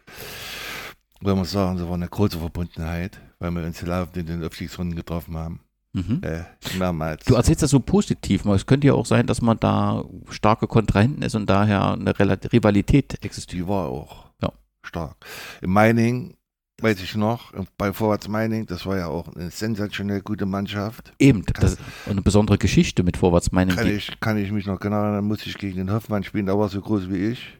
[1.21, 4.95] wollen wir sagen, so war eine große Verbundenheit, weil wir uns laufend in den Aufstiegsrunden
[4.95, 5.61] getroffen haben.
[5.93, 6.21] Mhm.
[6.21, 6.43] Äh,
[6.77, 7.25] mehrmals.
[7.25, 10.67] Du erzählst das so positiv, aber es könnte ja auch sein, dass man da starke
[10.67, 13.59] Kontrahenten ist und daher eine Rivalität existiert.
[13.63, 14.51] Die war auch Ja.
[14.83, 15.15] stark.
[15.63, 16.35] In Meining,
[16.81, 21.13] weiß ich noch, bei Vorwärts Meining, das war ja auch eine sensationell gute Mannschaft.
[21.19, 23.75] Eben, das ist eine besondere Geschichte mit Vorwärts meinen.
[23.75, 26.57] Kann ich, kann ich mich noch genau erinnern, musste ich gegen den Hoffmann spielen, der
[26.57, 27.59] war so groß wie ich.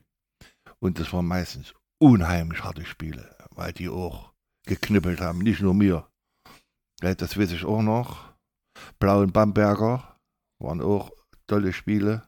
[0.79, 4.31] Und das waren meistens unheimlich harte Spiele, weil die auch
[4.65, 6.07] geknüppelt haben, nicht nur mir.
[7.01, 8.33] Das weiß ich auch noch.
[8.99, 10.17] Blau und Bamberger
[10.59, 11.11] waren auch
[11.47, 12.23] tolle Spiele.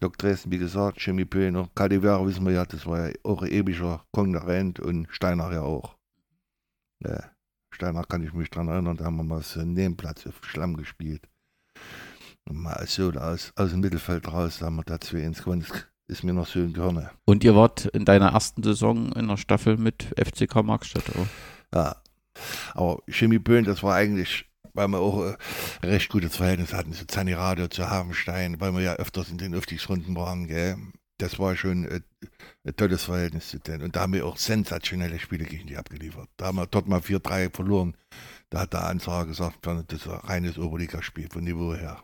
[0.00, 3.50] Lok Dresden, wie gesagt, Chemie Pöhner, Cadivera wissen wir ja, das war ja auch ein
[3.50, 5.95] ewiger Konkurrent und Steiner ja auch.
[7.04, 7.30] Ja,
[7.70, 10.76] Steiner kann ich mich dran erinnern, da haben wir mal so einen Nebenplatz auf Schlamm
[10.76, 11.28] gespielt.
[12.48, 15.66] Und mal so aus, aus dem Mittelfeld raus, da haben wir da 2-1 gewonnen.
[15.68, 17.10] Das ist mir noch so im Gehirn.
[17.24, 21.08] Und ihr wart in deiner ersten Saison in der Staffel mit FCK Markstadt.
[21.10, 21.26] Oder?
[21.74, 21.96] Ja.
[22.74, 25.36] Aber Chemie Böhn, das war eigentlich, weil wir auch äh,
[25.82, 29.38] ein recht gutes Verhältnis hatten zu Zanni Radio, zu Havenstein, weil wir ja öfters in
[29.38, 30.76] den Aufstiegsrunden waren, gell.
[31.18, 32.00] Das war schon äh,
[32.64, 33.82] ein tolles Verhältnis zu denen.
[33.82, 36.28] Und da haben wir auch sensationelle Spiele gegen die abgeliefert.
[36.36, 37.96] Da haben wir dort mal 4-3 verloren.
[38.50, 42.02] Da hat der Ansage gesagt, das ist ein reines Oberligaspiel von Niveau her.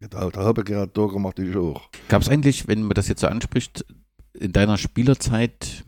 [0.00, 1.88] Da, da habe ich gerade Tor gemacht, ich auch.
[2.08, 3.84] Gab es eigentlich, wenn man das jetzt so anspricht,
[4.32, 5.84] in deiner Spielerzeit,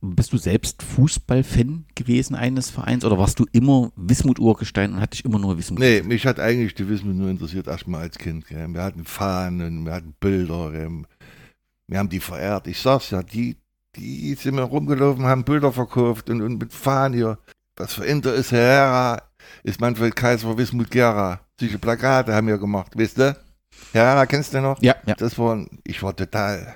[0.00, 5.24] bist du selbst Fußballfan gewesen eines Vereins oder warst du immer Wismut Urgestein und hattest
[5.24, 5.78] immer nur Wismut?
[5.78, 8.46] Nee, mich hat eigentlich die Wismut nur interessiert, erstmal als Kind.
[8.46, 8.68] Gell.
[8.68, 11.02] Wir hatten Fahnen, wir hatten Bilder, gell.
[11.88, 12.66] Wir haben die verehrt.
[12.66, 13.56] Ich sag's ja, die,
[13.96, 17.38] die sind mir rumgelaufen, haben Bilder verkauft und, und mit Fahnen hier.
[17.76, 19.22] Was für Inter ist Herrera,
[19.62, 21.40] ist Manfred Kaiser, Wismut Gera.
[21.58, 23.36] Solche Plakate haben wir gemacht, weißt du?
[23.92, 24.80] Herrera, kennst du noch?
[24.82, 25.14] Ja, ja.
[25.14, 26.74] Das war, ich war total,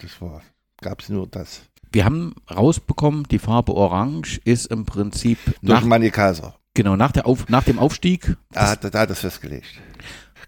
[0.00, 0.42] das war,
[0.80, 1.62] gab's nur das.
[1.92, 6.54] Wir haben rausbekommen, die Farbe Orange ist im Prinzip Durch nach, Manni Kaiser.
[6.74, 8.36] genau, nach, der Auf, nach dem Aufstieg.
[8.52, 9.66] Da hat, da hat das festgelegt.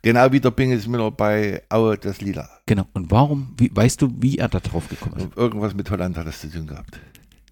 [0.02, 2.48] Genau wie der Pingelsmüller bei Aue das Lila.
[2.66, 2.86] Genau.
[2.92, 5.36] Und warum, wie, weißt du, wie er da drauf gekommen ist?
[5.36, 6.98] Irgendwas mit Holland hat das zu tun gehabt.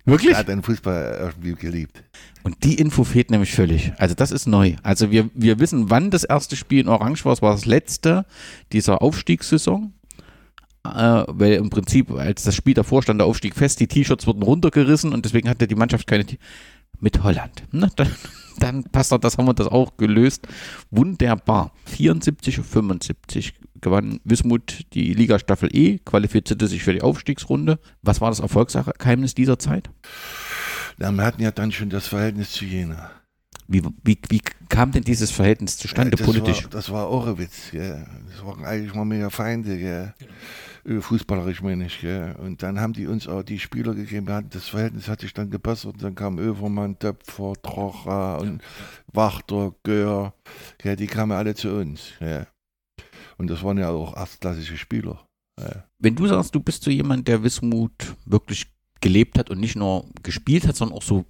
[0.05, 0.33] Wirklich?
[0.33, 2.03] Er hat den Fußball irgendwie geliebt.
[2.45, 3.93] Und die Info fehlt nämlich völlig.
[3.99, 4.77] Also das ist neu.
[4.85, 7.33] Also wir, wir wissen, wann das erste Spiel in Orange war.
[7.33, 8.25] Es war das letzte
[8.73, 9.93] dieser Aufstiegssaison.
[10.85, 14.43] Äh, weil im Prinzip, als das Spiel davor stand, der Aufstieg fest, die T-Shirts wurden
[14.45, 16.39] runtergerissen und deswegen hatte die Mannschaft keine T
[17.01, 17.65] mit Holland.
[17.73, 18.09] Na, dann,
[18.63, 20.47] dann passt doch, das haben wir das auch gelöst.
[20.91, 21.73] Wunderbar.
[21.87, 27.79] 74 und 75 gewann Wismut die Ligastaffel E, qualifizierte sich für die Aufstiegsrunde.
[28.03, 29.91] Was war das Erfolgsgeheimnis dieser Zeit?
[30.99, 33.11] Ja, wir hatten ja dann schon das Verhältnis zu Jena.
[33.69, 36.65] Wie, wie, wie kam denn dieses Verhältnis zustande Äh, das politisch?
[36.65, 37.71] War, das war auch ein Witz.
[37.73, 38.07] Gell.
[38.31, 40.15] Das waren eigentlich mal mehr Feinde, gell.
[40.87, 42.01] Äh, fußballerisch meine ich.
[42.01, 42.37] Gell.
[42.39, 44.49] Und dann haben die uns auch die Spieler gegeben.
[44.51, 45.95] Das Verhältnis hat sich dann gebessert.
[45.95, 48.63] Und dann kam Övermann, Töpfer, Trocher und
[49.13, 50.35] Wachter, Gör.
[50.79, 50.97] Gell.
[50.97, 52.13] Die kamen alle zu uns.
[52.19, 52.47] Gell.
[53.39, 55.27] Und das waren ja auch erstklassige Spieler.
[55.99, 58.67] Wenn du sagst, du bist so jemand, der Wismut wirklich
[59.01, 61.25] gelebt hat und nicht nur gespielt hat, sondern auch so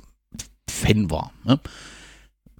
[0.68, 1.32] Fan war.
[1.44, 1.60] Ne?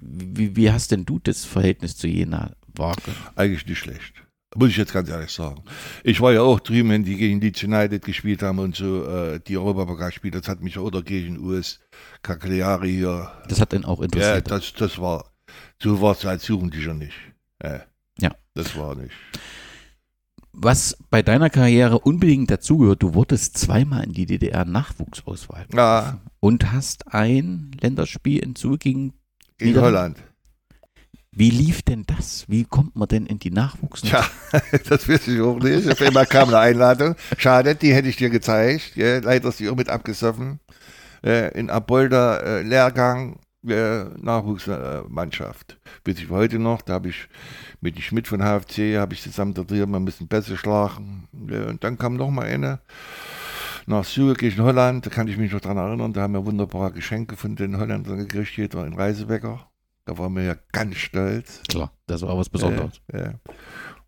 [0.00, 3.20] Wie, wie hast denn du das Verhältnis zu Jena wahrgenommen?
[3.35, 4.25] Eigentlich nicht schlecht.
[4.56, 5.62] Muss ich jetzt ganz ehrlich sagen.
[6.02, 9.40] Ich war ja auch drüben, wenn die gegen Leeds United gespielt haben und so, äh,
[9.46, 11.80] die Europapokal gespielt, das hat mich oder gegen US
[12.22, 13.30] Cagliari hier.
[13.48, 14.50] Das hat ihn auch Ja, interessiert.
[14.50, 15.30] das, das war,
[15.82, 17.14] so war es als Jugendlicher nicht.
[17.62, 17.82] Ja.
[18.18, 18.34] Ja.
[18.54, 19.12] Das war nicht.
[20.58, 27.12] Was bei deiner Karriere unbedingt dazugehört, du wurdest zweimal in die DDR-Nachwuchsauswahl Ja, und hast
[27.12, 29.12] ein Länderspiel in Zug gegen.
[29.60, 30.16] Nieder- Holland.
[31.38, 32.46] Wie lief denn das?
[32.49, 34.01] Wie kommt man denn in die Nachwuchs?
[34.01, 34.25] Tja,
[34.88, 35.87] das weiß ich auch nicht.
[35.87, 37.14] Auf einmal kam eine Einladung.
[37.37, 38.96] Schade, die hätte ich dir gezeigt.
[38.96, 40.61] Ja, leider ist die auch mit abgesoffen.
[41.22, 45.79] Äh, in Apolda äh, Lehrgang äh, Nachwuchsmannschaft.
[46.07, 47.29] Weiß ich heute noch, da habe ich
[47.83, 51.29] mit dem Schmidt von HFC, habe ich zusammen trainiert, wir müssen Pässe schlagen.
[51.51, 52.81] Ja, und dann kam noch mal eine
[53.85, 56.92] nach Zürich gegen Holland, da kann ich mich noch dran erinnern, da haben wir wunderbare
[56.92, 59.68] Geschenke von den Holländern gekriegt, jeder ein Reisebäcker.
[60.06, 61.60] Da waren wir ja ganz stolz.
[61.68, 63.00] Klar, das war was Besonderes.
[63.12, 63.34] Ja, ja.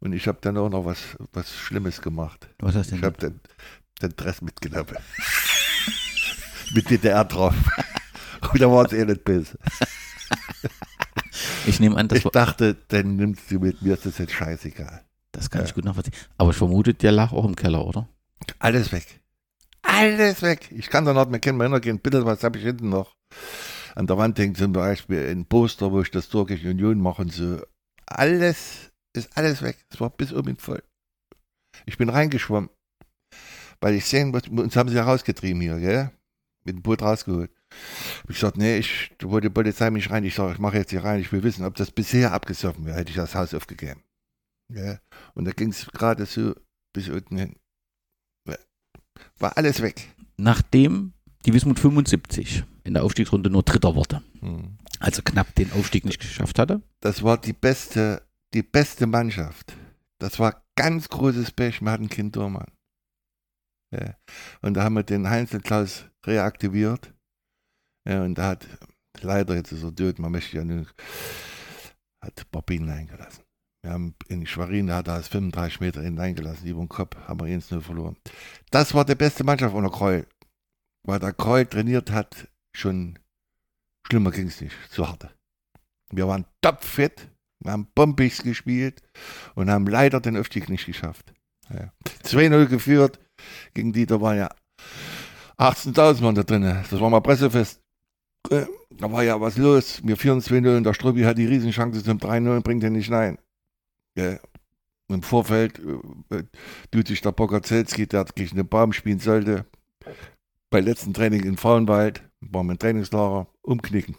[0.01, 0.99] Und ich habe dann auch noch was,
[1.33, 2.49] was Schlimmes gemacht.
[2.61, 3.07] Was hast du Ich denn?
[3.11, 3.41] habe den,
[4.01, 4.97] den Dress mitgenommen.
[6.75, 7.55] Mit DDR drauf.
[8.53, 9.59] Und da war es eh nicht böse.
[11.67, 15.05] Ich nehme an, das, Ich dachte, dann nimmst du mit mir, ist das jetzt scheißegal.
[15.33, 16.15] das kann ich gut nachvollziehen.
[16.37, 18.09] Aber ich vermute, der lag auch im Keller, oder?
[18.61, 19.21] Alles weg.
[19.83, 20.71] Alles weg.
[20.71, 23.17] Ich kann da noch, wir können mal hintergehen, bitte, was habe ich hinten noch?
[23.95, 27.33] An der Wand hängt zum Beispiel ein Poster, wo ich das gegen Union mache und
[27.33, 27.61] so.
[28.07, 29.85] Alles ist alles weg.
[29.91, 30.83] Es war bis oben voll.
[31.87, 32.71] Ich bin reingeschwommen,
[33.81, 36.11] weil ich sehen wollte, uns haben sie ja rausgetrieben hier, gell?
[36.65, 37.51] Mit dem Boot rausgeholt.
[38.29, 40.25] Ich gesagt, nee, ich wollte Polizei mich rein.
[40.25, 41.21] Ich sage, ich mache jetzt hier rein.
[41.21, 44.03] Ich will wissen, ob das bisher abgesoffen wäre, hätte ich das Haus aufgegeben.
[44.73, 44.99] Ja?
[45.35, 46.55] Und da ging es gerade so
[46.95, 47.57] bis unten hin.
[49.39, 50.09] War alles weg.
[50.37, 51.13] Nachdem
[51.47, 54.79] die Wismut 75 in der Aufstiegsrunde nur Dritter wurde, Hm.
[55.01, 58.23] also knapp den Aufstieg nicht geschafft hatte, Das war die beste,
[58.55, 59.77] die beste Mannschaft.
[60.21, 61.81] Das war ganz großes Pech.
[61.81, 62.67] Wir hatten keinen Tormann.
[63.95, 64.17] Ja.
[64.63, 67.15] Und da haben wir den Heinzel Klaus reaktiviert.
[68.09, 68.67] Ja, und da hat
[69.21, 70.87] leider jetzt ist er tot, man möchte ja nur,
[72.25, 73.45] hat Bobin eingelassen.
[73.83, 77.41] Wir haben in Schwerin, da hat er aus 35 Meter hineingelassen, über den Kopf, haben
[77.41, 78.17] wir 1 nur verloren.
[78.71, 80.27] Das war die beste Mannschaft unter Kreul.
[81.05, 83.19] Weil der Kreul trainiert hat, schon
[84.07, 85.35] schlimmer ging es nicht, zu hart.
[86.11, 87.29] Wir waren topfit,
[87.61, 89.03] wir haben Bombigs gespielt
[89.55, 91.33] und haben leider den Aufstieg nicht geschafft.
[91.71, 91.93] Ja.
[92.25, 93.21] 2-0 geführt
[93.75, 94.49] gegen die, da waren ja
[95.59, 96.63] 18.000 Mann da drin.
[96.63, 97.81] Das war mal Pressefest.
[98.51, 100.01] Äh, Da war ja was los.
[100.05, 103.11] Wir führen 2-0 und der Struppi hat die Riesenchance zum 3-0 und bringt den nicht
[103.11, 103.39] rein.
[104.17, 104.39] Ja.
[105.11, 105.81] Im Vorfeld
[106.31, 106.43] äh,
[106.91, 109.65] tut sich der Bogazelski, der gegen den Baum spielen sollte,
[110.71, 114.17] bei letzten Training in Frauenwald, war mein Trainingslager, umknicken.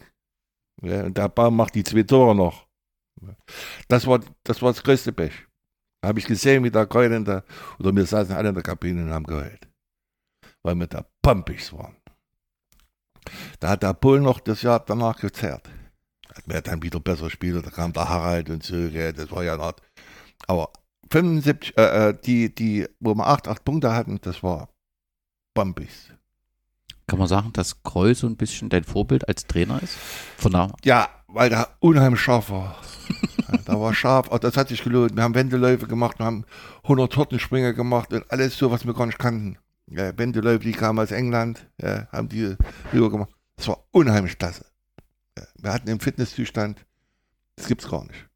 [0.82, 2.66] Ja, und der Baum macht die zwei Tore noch.
[3.88, 5.46] Das war das, war das größte Pech.
[6.00, 7.44] Da habe ich gesehen, wie der Keul in der,
[7.78, 9.68] oder wir saßen alle in der Kabine und haben geheult.
[10.62, 11.96] Weil wir da pumpig waren.
[13.60, 15.68] Da hat der Pohl noch das Jahr danach gezerrt.
[16.34, 19.44] Hat mir dann wieder besser gespielt, da kam der Harald und so, gell, das war
[19.44, 19.74] ja eine.
[20.46, 20.72] Aber
[21.10, 24.70] 75, äh, äh, die, die, wo wir 8, 8 Punkte hatten, das war
[25.54, 25.90] pumpig.
[27.10, 29.96] Kann man sagen, dass Kroll so ein bisschen dein Vorbild als Trainer ist?
[30.38, 32.76] Von der Ja, weil der unheimlich scharf war.
[33.50, 35.16] Ja, da war scharf, oh, das hat sich gelohnt.
[35.16, 36.44] Wir haben Wendeläufe gemacht, wir haben
[36.84, 39.58] 100 Tortenspringer gemacht und alles so, was wir gar nicht kannten.
[39.88, 42.54] Ja, Wendeläufe, die kamen aus England, ja, haben die
[42.92, 43.30] rüber gemacht.
[43.56, 44.64] Das war unheimlich klasse.
[45.36, 46.86] Ja, wir hatten im Fitnesszustand,
[47.56, 48.28] das gibt's gar nicht.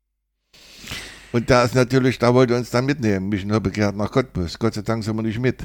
[1.31, 3.29] Und da ist natürlich, da wollte uns dann mitnehmen.
[3.29, 4.59] Mich nur begehrt nach Cottbus.
[4.59, 5.63] Gott sei Dank sind wir nicht mit.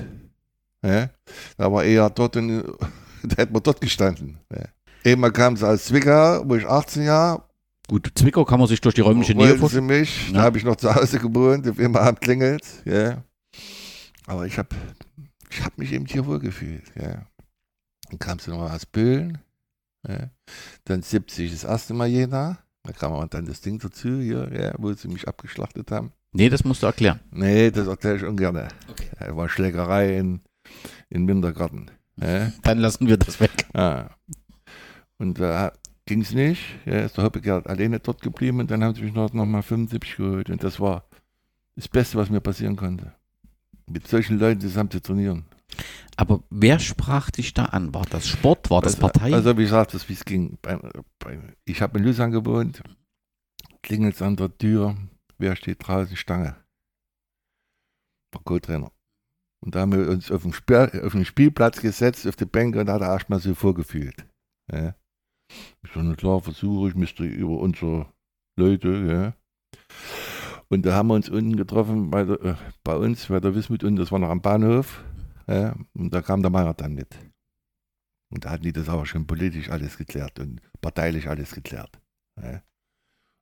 [0.83, 1.09] Ja,
[1.57, 2.63] da war eher dort und
[3.23, 4.37] da hätten wir dort gestanden.
[4.51, 4.63] Ja.
[5.11, 7.43] Einmal kam sie aus Zwickau, wo ich 18 Jahre,
[7.87, 9.89] Gut, Zwickau kann man sich durch die räumliche Nähe vorstellen.
[9.89, 10.33] sie mich, Ja.
[10.35, 13.23] da habe ich noch zu Hause gewohnt, auf immer Abend klingelt, ja.
[14.27, 14.69] Aber ich habe
[15.49, 17.25] ich hab mich eben hier wohl gefühlt, ja.
[18.09, 19.39] Dann kam sie noch aus Böhlen,
[20.07, 20.29] ja.
[20.85, 24.73] Dann 70 das erste Mal Jena, da kam aber dann das Ding dazu hier, ja,
[24.77, 26.11] wo sie mich abgeschlachtet haben.
[26.31, 27.19] Nee, das musst du erklären.
[27.31, 28.67] Nee, das erzähle ich ungern.
[29.19, 30.41] Ja, war Schlägerei in,
[31.09, 31.91] in Wintergarten.
[32.21, 32.51] Ja.
[32.63, 33.65] Dann lassen wir das weg.
[33.73, 34.09] Ah.
[35.19, 35.71] Und da
[36.05, 36.61] ging es nicht.
[36.85, 39.61] Ja, ist der Hoppegard alleine dort geblieben und dann haben sie mich noch, noch mal
[39.61, 40.49] 75 geholt.
[40.49, 41.05] Und das war
[41.77, 43.13] das Beste, was mir passieren konnte.
[43.89, 45.45] Mit solchen Leuten zusammen zu trainieren.
[46.17, 47.93] Aber wer sprach dich da an?
[47.93, 48.69] War das Sport?
[48.69, 49.33] War das also, Partei?
[49.33, 50.57] Also, wie gesagt, das, wie es ging.
[51.63, 52.81] Ich habe in Lüsang gewohnt.
[53.81, 54.97] Klingelt an der Tür.
[55.37, 56.17] Wer steht draußen?
[56.17, 56.57] Stange.
[58.33, 58.91] Der Co-Trainer.
[59.61, 62.79] Und da haben wir uns auf den, Spiel, auf den Spielplatz gesetzt, auf die Bänke
[62.79, 64.25] und da hat er erstmal so vorgefühlt.
[64.71, 64.95] Ja.
[65.83, 68.07] Ich so, na klar, versuche ich, müsste über unsere
[68.57, 69.33] Leute, ja.
[70.69, 73.83] Und da haben wir uns unten getroffen bei, der, äh, bei uns, bei der Wismut
[73.83, 75.03] unten, das war noch am Bahnhof.
[75.47, 75.75] Ja.
[75.93, 77.17] Und da kam der Meier dann mit.
[78.31, 81.99] Und da hatten die das aber schon politisch alles geklärt und parteilich alles geklärt.
[82.39, 82.61] Ja.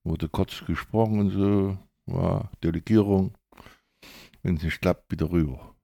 [0.05, 3.37] Wurde kurz gesprochen und so, ja, Delegierung.
[4.41, 5.75] Wenn es nicht klappt, wieder rüber.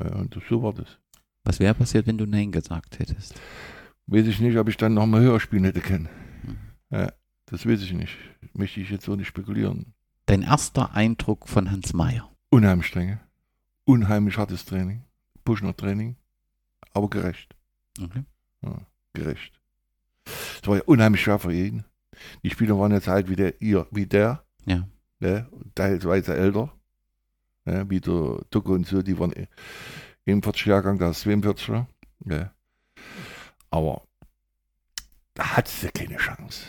[0.00, 0.98] Ja, und so war das.
[1.44, 3.34] Was wäre passiert, wenn du Nein gesagt hättest?
[4.06, 6.08] Weiß ich nicht, ob ich dann nochmal höher spielen hätte können.
[6.42, 6.56] Hm.
[6.90, 7.12] Ja,
[7.46, 8.16] das weiß ich nicht.
[8.54, 9.94] Möchte ich jetzt so nicht spekulieren.
[10.26, 12.30] Dein erster Eindruck von Hans Meyer.
[12.50, 13.20] Unheimlich strenge,
[13.84, 15.04] unheimlich hartes Training,
[15.44, 16.16] Buschner Training,
[16.92, 17.54] aber gerecht.
[18.00, 18.24] Okay.
[19.12, 19.60] Gerecht.
[20.62, 21.84] Es war ja unheimlich schwer für jeden.
[22.42, 24.88] Die Spieler waren jetzt halt wie der, ihr, wie der, Ja.
[25.18, 26.72] ne, teilweise älter,
[27.64, 29.48] ne, wie der Ducke und so, die waren eh-
[30.26, 31.84] 41 Jahrgang, der ist 42
[32.20, 32.50] ne.
[33.70, 34.02] Aber
[35.34, 36.64] da hat sie keine Chance.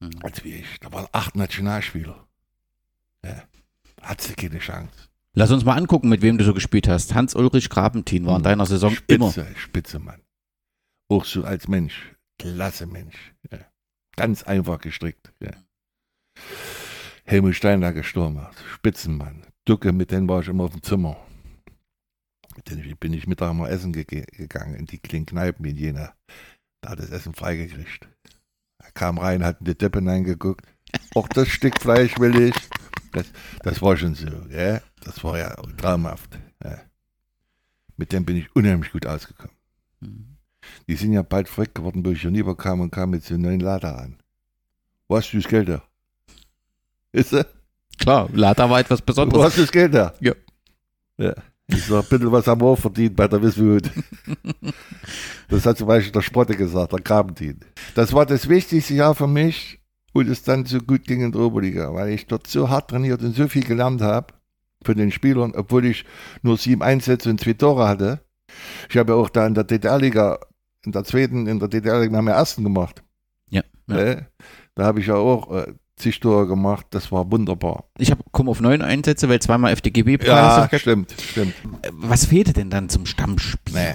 [0.00, 0.10] Mhm.
[0.22, 0.78] als wie ich.
[0.80, 2.26] Da waren acht Nationalspieler.
[3.24, 3.42] Ja,
[4.00, 4.92] hat sie keine Chance.
[5.34, 7.14] Lass uns mal angucken, mit wem du so gespielt hast.
[7.14, 9.30] Hans-Ulrich Grabentin war in deiner Saison immer.
[9.30, 10.20] Spitze, spitze Mann.
[11.08, 12.14] Auch so als Mensch.
[12.38, 13.34] Klasse Mensch.
[13.50, 13.58] Ja.
[14.16, 15.32] Ganz einfach gestrickt.
[15.40, 15.50] Ja.
[17.24, 19.42] Helmut Steinlager Stürmer, Spitzenmann.
[19.68, 21.18] Ducke, mit denen war ich immer auf dem Zimmer.
[22.56, 26.14] Mit denen bin ich Mittag mal essen ge gegangen in die kleinen Kneipen in Jena.
[26.80, 28.08] Da hat das Essen freigekriegt.
[28.78, 30.66] Er kam rein, hat in die Deppe hineingeguckt.
[31.14, 32.54] Auch das Stück Fleisch will ich.
[33.12, 33.26] Das,
[33.62, 34.80] das war schon so, ja.
[35.02, 36.38] Das war ja traumhaft.
[36.64, 36.80] Ja.
[37.98, 39.54] Mit dem bin ich unheimlich gut ausgekommen.
[40.88, 43.42] Die sind ja bald verrückt geworden, wo ich hier rüberkam und kam mit so einem
[43.42, 44.16] neuen Lader an.
[45.08, 45.82] Du das Geld da?
[47.12, 47.57] Ist du?
[47.98, 49.44] Klar, Lada war etwas Besonderes.
[49.44, 50.14] hast du das Geld da?
[50.20, 50.32] Ja.
[51.18, 51.34] ja.
[51.70, 53.90] Ich sag, bitte was haben wir auch verdient bei der Wismut.
[55.48, 57.60] das hat zum Beispiel der Sprotte gesagt, der Krabentin.
[57.94, 59.78] Das war das wichtigste Jahr für mich,
[60.14, 63.22] wo es dann so gut ging in der Oberliga, weil ich dort so hart trainiert
[63.22, 64.32] und so viel gelernt habe
[64.82, 66.06] von den Spielern, obwohl ich
[66.42, 68.20] nur sieben Einsätze und zwei Tore hatte.
[68.88, 70.38] Ich habe ja auch da in der DDR-Liga,
[70.86, 73.02] in der zweiten, in der DDR-Liga haben wir ersten gemacht.
[73.50, 74.22] Ja, ja.
[74.74, 75.66] Da habe ich ja auch
[76.06, 77.84] äh, Tore gemacht, das war wunderbar.
[77.98, 80.18] Ich hab- komme auf neun Einsätze, weil zweimal FDGB.
[80.24, 81.54] Ja, stimmt, stimmt.
[81.92, 83.74] Was fehlte denn dann zum Stammspiel?
[83.74, 83.94] Nee,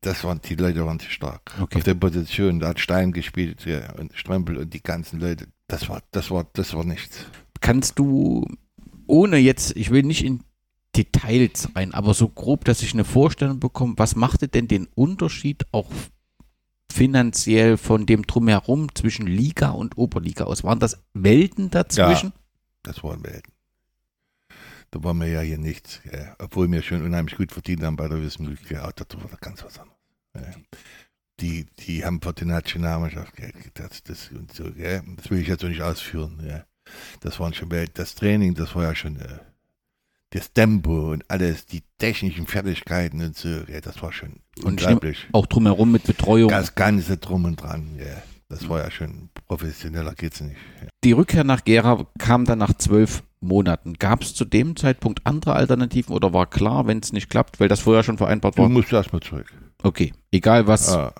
[0.00, 1.52] das waren, die Leute waren zu stark.
[1.60, 1.78] Okay.
[1.78, 5.46] Auf der Position, da hat Stein gespielt ja, und Strempel und die ganzen Leute.
[5.68, 7.24] Das war, das war, das war nichts.
[7.60, 8.46] Kannst du,
[9.06, 10.40] ohne jetzt, ich will nicht in
[10.96, 15.64] Details rein, aber so grob, dass ich eine Vorstellung bekomme, was machte denn den Unterschied
[15.72, 15.86] auch
[16.92, 20.62] finanziell von dem Drumherum zwischen Liga und Oberliga aus?
[20.64, 22.32] Waren das Welten dazwischen?
[22.82, 23.52] Das waren Welten.
[24.90, 26.00] Da war mir ja hier nichts.
[26.10, 26.36] Ja.
[26.38, 28.58] Obwohl wir schon unheimlich gut verdient haben bei der Wismut.
[28.70, 29.98] Ja, das war ganz was anderes.
[30.34, 30.42] Ja.
[31.40, 34.68] Die, die haben für die Nationalmannschaft Geld das, das und so.
[34.76, 35.02] Ja.
[35.16, 36.42] Das will ich jetzt so nicht ausführen.
[36.46, 36.64] Ja.
[37.20, 37.94] Das waren schon Welten.
[37.94, 39.38] Das Training, das war ja schon äh,
[40.32, 43.48] das Tempo und alles, die technischen Fertigkeiten und so.
[43.48, 45.26] Ja, das war schon Und unglaublich.
[45.32, 46.48] auch drumherum mit Betreuung.
[46.50, 47.96] Das Ganze drum und dran.
[47.98, 48.22] Ja.
[48.48, 50.56] Das war ja schon professioneller geht's nicht.
[50.82, 50.88] Ja.
[51.04, 53.94] Die Rückkehr nach Gera kam dann nach zwölf Monaten.
[53.94, 57.68] Gab es zu dem Zeitpunkt andere Alternativen oder war klar, wenn es nicht klappt, weil
[57.68, 58.68] das vorher schon vereinbart Du war?
[58.68, 59.52] musst erstmal zurück.
[59.82, 60.90] Okay, egal was.
[60.90, 61.14] Ah,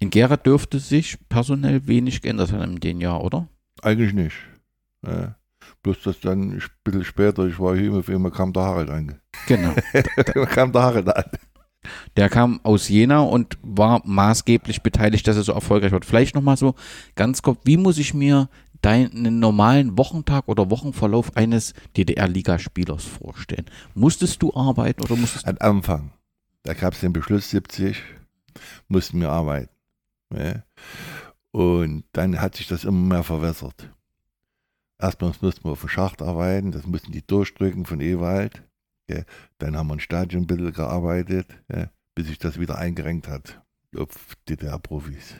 [0.00, 3.48] In Gera dürfte sich personell wenig geändert haben in dem Jahr, oder?
[3.82, 4.36] eigentlich nicht.
[5.06, 5.36] Ja.
[5.82, 9.20] Bloß dass dann ein bisschen später, ich war hier, auf einmal kam der Harald an.
[9.46, 9.74] Genau.
[10.16, 11.24] Da kam der Harald an.
[12.16, 16.04] Der kam aus Jena und war maßgeblich beteiligt, dass er so erfolgreich wird.
[16.04, 16.74] Vielleicht nochmal so
[17.14, 18.48] ganz kurz, wie muss ich mir
[18.80, 23.66] deinen normalen Wochentag oder Wochenverlauf eines DDR-Ligaspielers vorstellen?
[23.94, 25.50] Musstest du arbeiten oder musstest du.
[25.50, 26.12] Am Anfang,
[26.62, 28.02] da gab es den Beschluss 70,
[28.88, 29.70] mussten wir arbeiten.
[30.34, 30.64] Ja.
[31.50, 33.90] Und dann hat sich das immer mehr verwässert.
[35.00, 38.62] Erstmal mussten wir auf dem Schacht arbeiten, das mussten die durchdrücken von Ewald.
[39.10, 39.22] Ja.
[39.58, 43.60] Dann haben wir ein bisschen gearbeitet, ja, bis sich das wieder eingerenkt hat
[43.96, 45.34] auf DDR-Profis.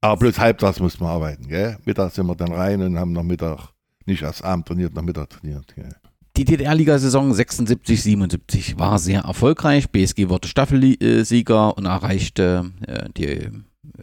[0.00, 1.48] Aber bloß halbtags mussten wir arbeiten.
[1.48, 1.78] Gell?
[1.84, 3.70] Mittags sind wir dann rein und haben noch Mittag,
[4.04, 5.74] nicht erst Abend trainiert, noch Mittag trainiert.
[5.74, 5.94] Gell?
[6.36, 9.90] Die DDR-Liga-Saison 76, 77 war sehr erfolgreich.
[9.90, 13.50] BSG wurde Staffelsieger und erreichte äh, die,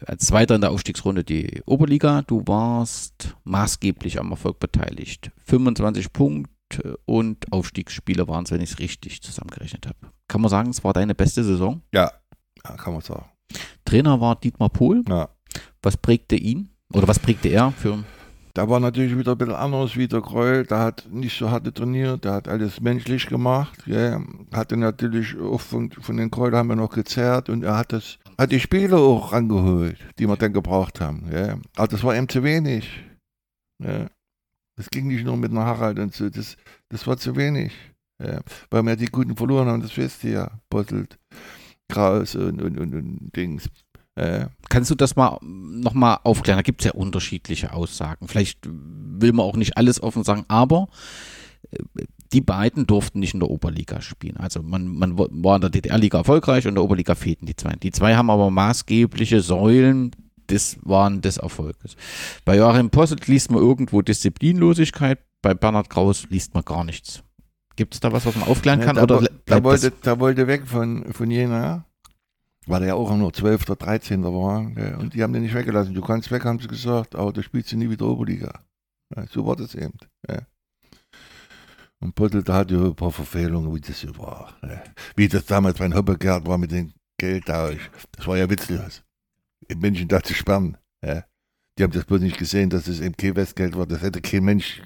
[0.05, 2.21] als Zweiter in der Aufstiegsrunde die Oberliga.
[2.23, 5.31] Du warst maßgeblich am Erfolg beteiligt.
[5.45, 10.13] 25 Punkte und Aufstiegsspiele waren es, wenn ich es richtig zusammengerechnet habe.
[10.27, 11.81] Kann man sagen, es war deine beste Saison?
[11.93, 12.11] Ja,
[12.63, 13.25] ja, kann man sagen.
[13.85, 15.03] Trainer war Dietmar Pohl.
[15.07, 15.29] Ja.
[15.81, 16.69] Was prägte ihn?
[16.93, 18.03] Oder was prägte er für
[18.53, 20.65] Da war natürlich wieder ein bisschen anders wie der Kreul.
[20.65, 23.77] Der hat nicht so hart trainiert, der hat alles menschlich gemacht.
[23.85, 24.21] Ja.
[24.53, 28.19] Hatte natürlich auch von, von den Kreul haben wir noch gezerrt und er hat das,
[28.37, 31.29] hat die Spieler auch rangeholt, die wir dann gebraucht haben.
[31.31, 31.57] Ja.
[31.75, 32.87] Aber das war ihm zu wenig.
[33.83, 34.07] Ja.
[34.75, 36.57] Das ging nicht nur mit einem Harald und so, das,
[36.89, 37.73] das war zu wenig.
[38.23, 38.41] Ja.
[38.69, 40.51] Weil wir die Guten verloren haben, das wisst ihr ja.
[40.69, 41.17] Bottelt,
[41.89, 43.69] Kraus und, und, und, und Dings.
[44.17, 44.49] Ja.
[44.69, 46.57] Kannst du das mal nochmal aufklären?
[46.57, 48.27] Da gibt es ja unterschiedliche Aussagen.
[48.27, 50.87] Vielleicht will man auch nicht alles offen sagen, aber
[51.71, 54.37] äh, die beiden durften nicht in der Oberliga spielen.
[54.37, 57.73] Also man, man war in der DDR-Liga erfolgreich und in der Oberliga fehlten die zwei.
[57.73, 60.11] Die zwei haben aber maßgebliche Säulen
[60.49, 61.95] des waren des Erfolges.
[62.45, 67.23] Bei Joachim Posselt liest man irgendwo Disziplinlosigkeit, bei Bernhard Kraus liest man gar nichts.
[67.75, 68.95] Gibt es da was, was man aufklären kann?
[68.95, 71.85] da, oder da, wollte, da wollte weg von, von Jena,
[72.67, 73.63] weil er ja auch nur 12.
[73.63, 74.23] oder 13.
[74.23, 74.65] war.
[74.71, 74.95] Gell?
[74.95, 75.93] Und die haben den nicht weggelassen.
[75.93, 78.61] Du kannst weg, haben sie gesagt, aber du spielst du nie wieder Oberliga.
[79.15, 79.97] Ja, so war das eben.
[80.29, 80.41] Ja.
[82.01, 84.53] Und Pottel, da hatte ein paar Verfehlungen, wie das war.
[84.63, 84.83] Ja.
[85.15, 87.91] Wie das damals bei Hoppergerd war mit dem Geldtausch.
[88.13, 89.03] Das war ja witzlos.
[89.67, 90.77] In München da zu sperren.
[91.03, 93.85] Die haben das bloß nicht gesehen, dass es eben kein Westgeld war.
[93.85, 94.81] Das hätte kein Mensch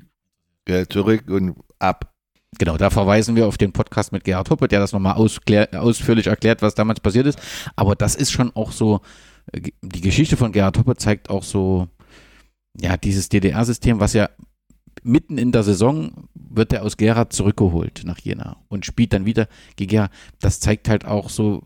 [0.90, 2.14] zurück und ab.
[2.58, 6.62] Genau, da verweisen wir auf den Podcast mit Gerhard Hoppe, der das nochmal ausführlich erklärt,
[6.62, 7.40] was damals passiert ist.
[7.76, 9.02] Aber das ist schon auch so,
[9.52, 11.88] äh, die Geschichte von Gerhard Hoppe zeigt auch so,
[12.80, 14.30] ja, dieses DDR-System, was ja
[15.06, 19.48] mitten in der Saison wird er aus Gera zurückgeholt nach Jena und spielt dann wieder
[19.76, 20.10] gegen Gera.
[20.40, 21.64] Das zeigt halt auch so,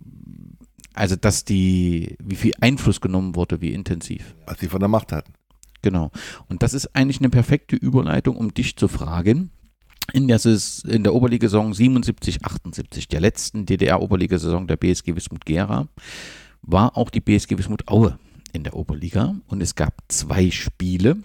[0.94, 4.36] also dass die, wie viel Einfluss genommen wurde, wie intensiv.
[4.46, 5.34] was die von der Macht hatten.
[5.82, 6.12] Genau.
[6.50, 9.52] Und das ist eigentlich eine perfekte Überleitung, um dich zu fragen.
[10.12, 15.88] in der, Saison, in der Oberligasaison 77, 78, der letzten DDR-Oberligasaison der BSG Wismut Gera,
[16.62, 18.18] war auch die BSG Wismut Aue
[18.54, 21.18] in der Oberliga und es gab zwei Spiele.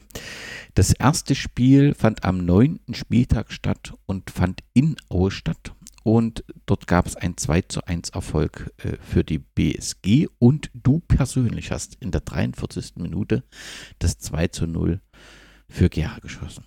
[0.75, 5.73] Das erste Spiel fand am neunten Spieltag statt und fand in Aue statt.
[6.05, 10.27] Und dort gab es einen 2 zu 1 Erfolg äh, für die BSG.
[10.39, 12.97] Und du persönlich hast in der 43.
[12.97, 13.43] Minute
[14.01, 15.01] das 2 zu 0
[15.67, 16.65] für Gera geschossen.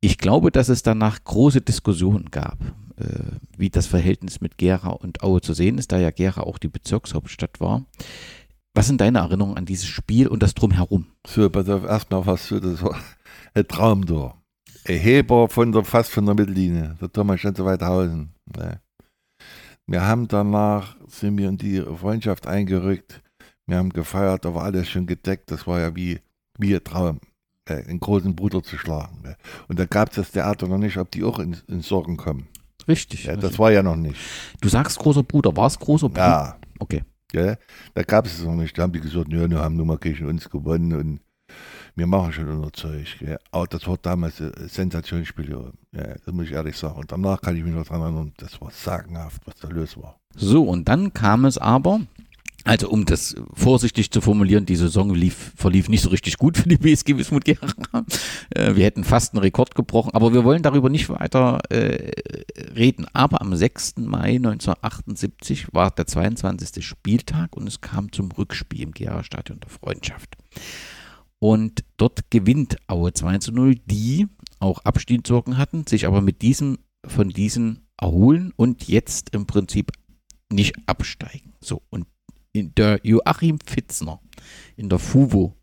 [0.00, 2.58] Ich glaube, dass es danach große Diskussionen gab,
[2.96, 6.58] äh, wie das Verhältnis mit Gera und Aue zu sehen ist, da ja Gera auch
[6.58, 7.86] die Bezirkshauptstadt war.
[8.78, 11.06] Was sind deine Erinnerungen an dieses Spiel und das Drumherum?
[11.26, 12.96] So, pass auf, erstmal was so, das war
[13.54, 14.40] ein Traum da.
[14.86, 18.34] Ein Heber von der, fast von der Mittellinie, der Thomas schon so weit Hausen.
[18.56, 18.80] Ne.
[19.88, 23.20] Wir haben danach, sind wir in die Freundschaft eingerückt,
[23.66, 26.20] wir haben gefeiert, da war alles schon gedeckt, das war ja wie,
[26.56, 27.18] wie ein Traum,
[27.68, 29.22] äh, einen großen Bruder zu schlagen.
[29.24, 29.36] Ne.
[29.66, 32.46] Und da gab es das Theater noch nicht, ob die auch in, in Sorgen kommen.
[32.86, 33.24] Richtig.
[33.24, 33.58] Ja, das richtig.
[33.58, 34.20] war ja noch nicht.
[34.60, 36.20] Du sagst großer Bruder, war es großer Bruder?
[36.20, 37.02] Ja, Okay.
[37.32, 37.56] Ja,
[37.94, 38.76] da gab es es noch nicht.
[38.78, 41.20] Da haben die gesagt, ja, wir haben nun mal gegen uns gewonnen und
[41.94, 43.20] wir machen schon unser Zeug.
[43.20, 43.36] Ja.
[43.50, 46.14] Aber das war damals ein Sensationsspiel, ja.
[46.24, 46.96] Das muss ich ehrlich sagen.
[46.96, 50.18] Und danach kann ich mich noch daran erinnern, das war sagenhaft, was da los war.
[50.34, 52.00] So, und dann kam es aber,
[52.64, 56.68] also um das vorsichtig zu formulieren, die Saison lief, verlief nicht so richtig gut für
[56.68, 57.66] die BSG Wismut Gera.
[58.50, 62.12] Äh, Wir hätten fast einen Rekord gebrochen, aber wir wollen darüber nicht weiter äh,
[62.74, 63.06] reden.
[63.12, 63.98] Aber am 6.
[63.98, 66.84] Mai 1978 war der 22.
[66.84, 70.36] Spieltag und es kam zum Rückspiel im Gera-Stadion der Freundschaft.
[71.38, 74.26] Und dort gewinnt Aue 2 zu 0, die
[74.58, 79.92] auch Abstiegssorgen hatten, sich aber mit diesem, von diesen erholen und jetzt im Prinzip
[80.50, 81.54] nicht absteigen.
[81.60, 82.06] So, und
[82.62, 84.20] der Joachim Fitzner
[84.76, 85.54] in der FUVO,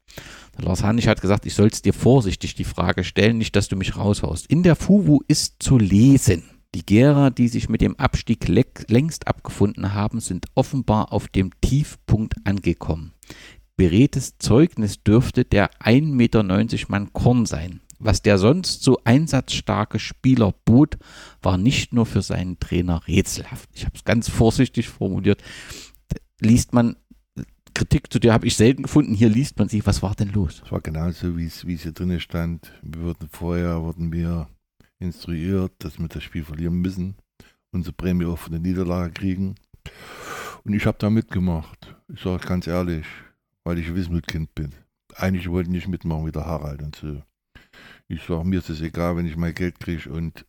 [0.58, 3.68] der Lars Hannig hat gesagt, ich soll es dir vorsichtig die Frage stellen, nicht, dass
[3.68, 4.48] du mich raushaust.
[4.48, 6.44] In der FUVO ist zu lesen,
[6.74, 12.36] die Gera, die sich mit dem Abstieg längst abgefunden haben, sind offenbar auf dem Tiefpunkt
[12.44, 13.14] angekommen.
[13.78, 16.44] Beredtes Zeugnis dürfte der 1,90 Meter
[16.90, 17.82] Mann Korn sein.
[18.00, 20.98] Was der sonst so einsatzstarke Spieler bot,
[21.42, 23.70] war nicht nur für seinen Trainer rätselhaft.
[23.74, 25.42] Ich habe es ganz vorsichtig formuliert.
[26.42, 26.96] Liest man
[27.76, 29.14] Kritik, zu der habe ich selten gefunden.
[29.14, 29.86] Hier liest man sie.
[29.86, 30.62] Was war denn los?
[30.66, 32.72] Es war genauso, wie es hier drin stand.
[32.82, 34.48] Wir wurden vorher wurden wir
[35.00, 37.16] instruiert, dass wir das Spiel verlieren müssen,
[37.72, 39.56] unsere Prämie auch von der Niederlage kriegen.
[40.64, 41.96] Und ich habe da mitgemacht.
[42.08, 43.06] Ich sage ganz ehrlich,
[43.66, 44.74] weil ich Wismut-Kind bin.
[45.14, 47.22] Eigentlich wollte ich nicht mitmachen wie der Harald und so.
[48.08, 50.46] Ich sage, mir ist es egal, wenn ich mein Geld kriege und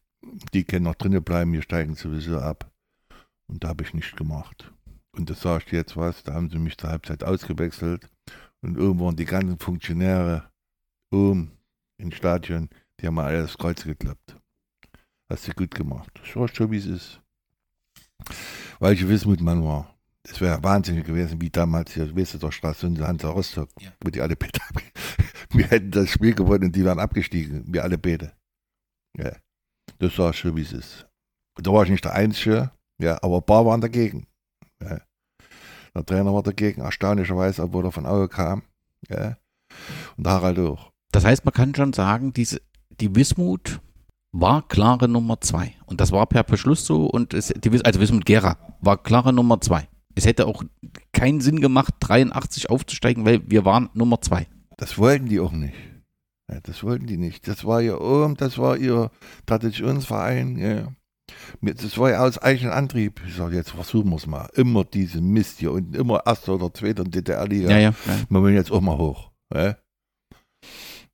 [0.55, 2.71] die können noch drinnen bleiben, wir steigen sowieso ab.
[3.49, 4.73] Und da habe ich nicht gemacht.
[5.17, 8.09] Und das sage ich jetzt was, da haben sie mich zur Halbzeit ausgewechselt.
[8.63, 10.51] Und oben waren die ganzen Funktionäre
[11.13, 11.53] oben
[11.99, 12.69] im Stadion,
[13.01, 14.37] die haben alle das Kreuz geklappt.
[15.31, 16.11] Hast du gut gemacht.
[16.25, 17.21] Ich weiß schon, wie es ist.
[18.79, 19.95] Weil ich Wismutmann war.
[20.29, 23.93] Es wäre wahnsinnig gewesen, wie damals hier, weißt du, der Straße und Hansa Rostock, Ja.
[24.03, 24.83] wo die alle ab-
[25.51, 27.65] Wir hätten das Spiel gewonnen und die wären abgestiegen.
[27.73, 28.33] Wir alle beide.
[29.17, 29.37] Ja.
[29.99, 31.07] Das war schon, wie es ist.
[31.55, 34.27] Da war ich nicht der Einzige, ja, aber ein paar waren dagegen.
[34.83, 35.01] Ja.
[35.95, 38.63] Der Trainer war dagegen, erstaunlicherweise, obwohl er von Auge kam.
[39.09, 39.37] Ja.
[40.17, 40.93] Und Harald auch.
[41.13, 42.61] Das heißt, man kann schon sagen, diese,
[43.01, 43.81] die Wismut
[44.33, 45.75] war klare Nummer zwei.
[45.87, 47.07] Und das war per Beschluss so.
[47.07, 49.89] Und es, die, also Wismut Gera war klare Nummer zwei.
[50.15, 50.63] Es hätte auch
[51.13, 54.47] keinen Sinn gemacht, 83 aufzusteigen, weil wir waren Nummer zwei.
[54.77, 55.75] Das wollten die auch nicht.
[56.51, 57.49] Ja, das wollten die nicht.
[57.49, 59.11] Das war ihr oben, das war ihr
[59.47, 60.57] Traditionsverein.
[60.59, 60.89] Ja.
[61.61, 63.21] Das war ja aus eigenem Antrieb.
[63.27, 64.49] Ich sage, jetzt versuchen wir es mal.
[64.55, 67.71] Immer diesen Mist hier und immer erster oder zweiter DDR-Liga.
[67.71, 67.91] Ja, ja.
[68.07, 68.17] ja.
[68.29, 69.31] Wir wollen jetzt auch mal hoch.
[69.53, 69.77] Ja.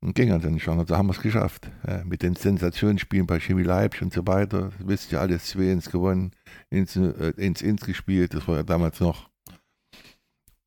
[0.00, 0.86] Und ging halt dann nicht anders.
[0.86, 1.70] Da haben wir es geschafft.
[1.86, 2.02] Ja.
[2.04, 4.70] Mit den Sensationsspielen bei Chemie Leipzig und so weiter.
[4.78, 6.32] Das wisst ihr alles, 2-1 gewonnen,
[6.70, 8.34] ins, äh, ins, ins gespielt.
[8.34, 9.30] Das war ja damals noch.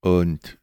[0.01, 0.57] Und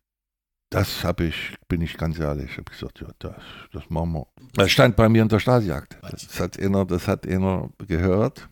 [0.72, 3.34] das habe ich, bin ich ganz ehrlich, ich habe gesagt, ja, das,
[3.72, 4.26] das machen wir.
[4.54, 5.98] Das stand bei mir in der Stasiakt.
[6.00, 8.48] Das hat einer, das hat einer gehört,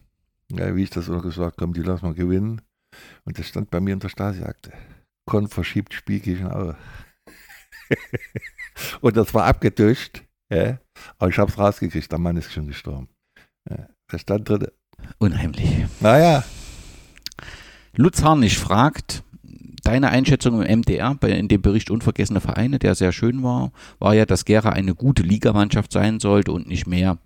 [0.50, 2.60] ja, wie ich das auch gesagt komm, die lassen wir gewinnen.
[3.24, 4.72] Und das stand bei mir in der Stasiakte.
[5.26, 6.76] Kon verschiebt Spiel gegen Aue.
[9.00, 10.22] Und das war abgetuscht,
[10.52, 10.78] ja,
[11.18, 13.08] aber ich habe es rausgekriegt, der Mann ist schon gestorben.
[13.68, 14.66] Ja, das stand drin.
[15.18, 15.86] Unheimlich.
[16.00, 16.44] Naja,
[17.96, 19.22] Lutz Harnisch fragt,
[19.82, 24.14] deine Einschätzung im MDR, bei, in dem Bericht Unvergessene Vereine, der sehr schön war, war
[24.14, 27.18] ja, dass Gera eine gute Ligamannschaft sein sollte und nicht mehr.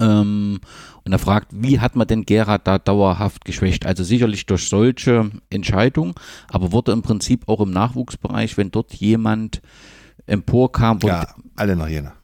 [0.00, 0.60] Ähm,
[1.04, 3.86] und er fragt, wie hat man denn Gera da dauerhaft geschwächt?
[3.86, 6.14] Also sicherlich durch solche Entscheidungen,
[6.48, 9.60] aber wurde im Prinzip auch im Nachwuchsbereich, wenn dort jemand
[10.26, 12.14] emporkam, wurde ja, alle nach Jena.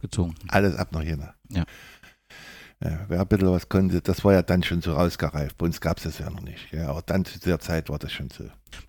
[0.00, 0.34] gezogen.
[0.48, 1.34] Alles ab nach Jena.
[1.50, 1.64] Ja.
[2.82, 5.58] Ja, wer ein bisschen was konnte, das war ja dann schon so rausgereift.
[5.58, 6.72] Bei uns gab es das ja noch nicht.
[6.72, 8.44] Ja, aber dann zu der Zeit war das schon so.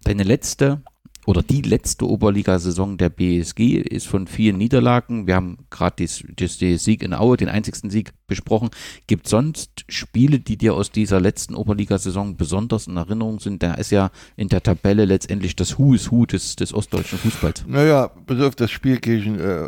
[0.05, 0.81] Deine letzte
[1.25, 5.27] oder die letzte Oberligasaison der BSG ist von vier Niederlagen.
[5.27, 8.69] Wir haben gerade den Sieg in Aue, den einzigsten Sieg besprochen.
[9.07, 13.61] Gibt sonst Spiele, die dir aus dieser letzten Oberligasaison besonders in Erinnerung sind?
[13.61, 17.65] Da ist ja in der Tabelle letztendlich das Hu ist Hu des, des ostdeutschen Fußballs.
[17.67, 19.67] Naja, bis auf das Spiel gegen äh,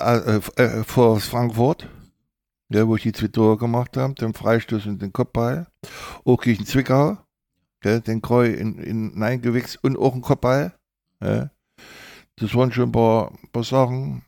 [0.00, 1.88] äh, äh, vor Frankfurt,
[2.70, 5.66] ja, wo ich die zwei Tore gemacht habe, den Freistoß und den Kopfball.
[6.24, 7.18] Auch gegen Zwickau,
[7.84, 10.77] den Kreu in, in Nein gewichst und auch ein Kopfball.
[11.22, 11.50] Ja.
[12.36, 14.22] Das waren schon ein paar, paar Sachen.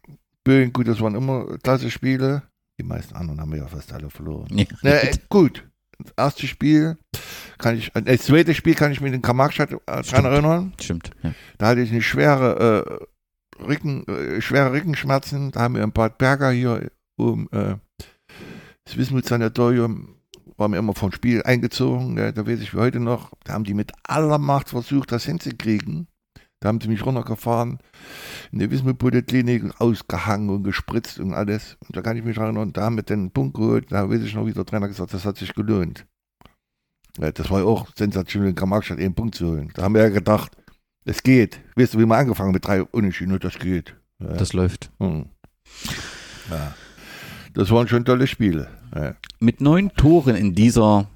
[0.44, 2.42] Böen, gut, das waren immer klasse Spiele.
[2.78, 4.48] Die meisten anderen haben wir ja fast alle verloren.
[4.56, 4.64] Ja.
[4.82, 5.66] Na, äh, gut.
[5.98, 6.96] Das erste Spiel
[7.58, 10.72] kann ich, äh, das zweite Spiel kann ich mich in Kamarkstadt äh, dran erinnern.
[10.80, 11.10] Stimmt.
[11.22, 11.34] Ja.
[11.58, 13.08] Da hatte ich eine schwere
[13.60, 15.50] äh, Rücken, äh, schwere Rückenschmerzen.
[15.50, 17.76] Da haben wir ein Bad Berger hier um äh,
[18.84, 20.16] das Wismut-Sanatorium
[20.56, 22.18] war mir immer vom Spiel eingezogen.
[22.18, 23.32] Ja, da weiß ich wie heute noch.
[23.44, 26.08] Da haben die mit aller Macht versucht, das hinzukriegen.
[26.60, 27.78] Da haben sie mich runtergefahren,
[28.52, 31.78] in der Wismut-Poliklinik ausgehangen und gespritzt und alles.
[31.80, 34.34] Und da kann ich mich erinnern, da haben wir den Punkt geholt, da weiß ich
[34.34, 36.06] noch, wie der Trainer gesagt das hat sich gelohnt.
[37.18, 39.70] Ja, das war ja auch sensationell in Kamarkstadt, einen Punkt zu holen.
[39.74, 40.56] Da haben wir ja gedacht,
[41.04, 41.60] es geht.
[41.76, 43.96] Weißt du, wie wir angefangen mit drei Unentschieden, das geht.
[44.18, 44.34] Ja.
[44.34, 44.90] Das läuft.
[45.00, 45.26] Hm.
[46.50, 46.74] Ja.
[47.54, 48.68] Das waren schon tolle Spiele.
[48.94, 49.14] Ja.
[49.40, 51.08] Mit neun Toren in dieser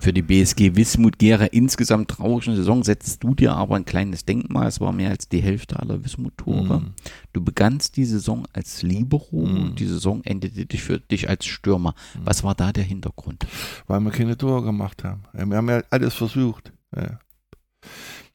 [0.00, 4.66] für die BSG Wismut Gera insgesamt traurigen Saison setzt du dir aber ein kleines Denkmal.
[4.66, 6.80] Es war mehr als die Hälfte aller Wismut-Tore.
[6.80, 6.94] Mm.
[7.32, 9.56] Du begannst die Saison als Libero mm.
[9.56, 11.94] und die Saison endete dich für dich als Stürmer.
[12.14, 12.18] Mm.
[12.24, 13.46] Was war da der Hintergrund?
[13.86, 15.22] Weil wir keine Tore gemacht haben.
[15.32, 16.72] Wir haben ja alles versucht.
[16.96, 17.18] Ja.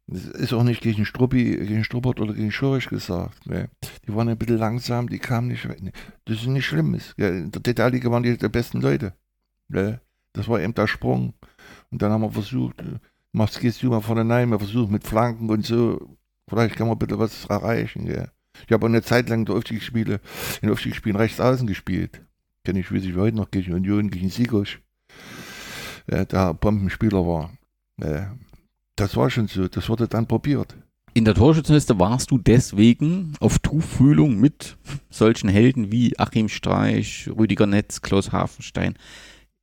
[0.07, 3.47] Das ist auch nicht gegen Struppi, gegen Struppert oder gegen Schorisch gesagt.
[3.47, 3.69] Ne?
[4.07, 5.79] Die waren ein bisschen langsam, die kamen nicht weg.
[6.25, 6.93] Das ist nicht schlimm.
[7.17, 9.13] In der DDR-Liga waren die, die besten Leute.
[9.67, 9.99] Ne?
[10.35, 11.33] Das war eben der Sprung.
[11.91, 12.99] Und dann haben wir versucht, äh,
[13.31, 16.17] machst, gehst du mal vorne rein, wir versuchen mit Flanken und so,
[16.47, 18.05] vielleicht kann man bitte was erreichen.
[18.05, 18.27] Ja.
[18.67, 20.19] Ich habe eine Zeit lang in den Aufstiegsspielen,
[20.61, 22.21] in Aufstiegsspielen rechts außen gespielt.
[22.63, 24.81] Kenne ich, weiß ich heute noch, gegen Union, gegen Sigosch.
[26.09, 27.51] Ja, der Bombenspieler war.
[28.01, 28.35] Ja,
[28.95, 30.75] das war schon so, das wurde dann probiert.
[31.13, 34.77] In der Torschützenliste warst du deswegen auf Tuchfühlung mit
[35.09, 38.95] solchen Helden wie Achim Streich, Rüdiger Netz, Klaus Hafenstein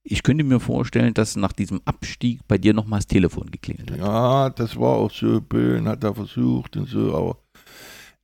[0.05, 3.99] ich könnte mir vorstellen, dass nach diesem Abstieg bei dir nochmal das Telefon geklingelt hat.
[3.99, 5.41] Ja, das war auch so.
[5.41, 7.39] Böhn hat da versucht und so, aber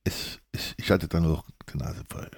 [0.03, 2.29] es, es, ich hatte dann auch die Nase voll.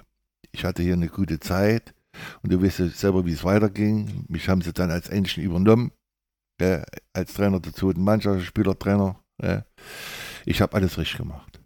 [0.52, 1.94] Ich hatte hier eine gute Zeit
[2.42, 4.24] und du weißt ja selber, wie es weiterging.
[4.28, 5.92] Mich haben sie dann als Engine übernommen,
[6.60, 6.82] äh,
[7.12, 9.18] als Trainer der zweiten Mannschaft, Spielertrainer.
[9.38, 9.62] Äh.
[10.44, 11.60] Ich habe alles richtig gemacht.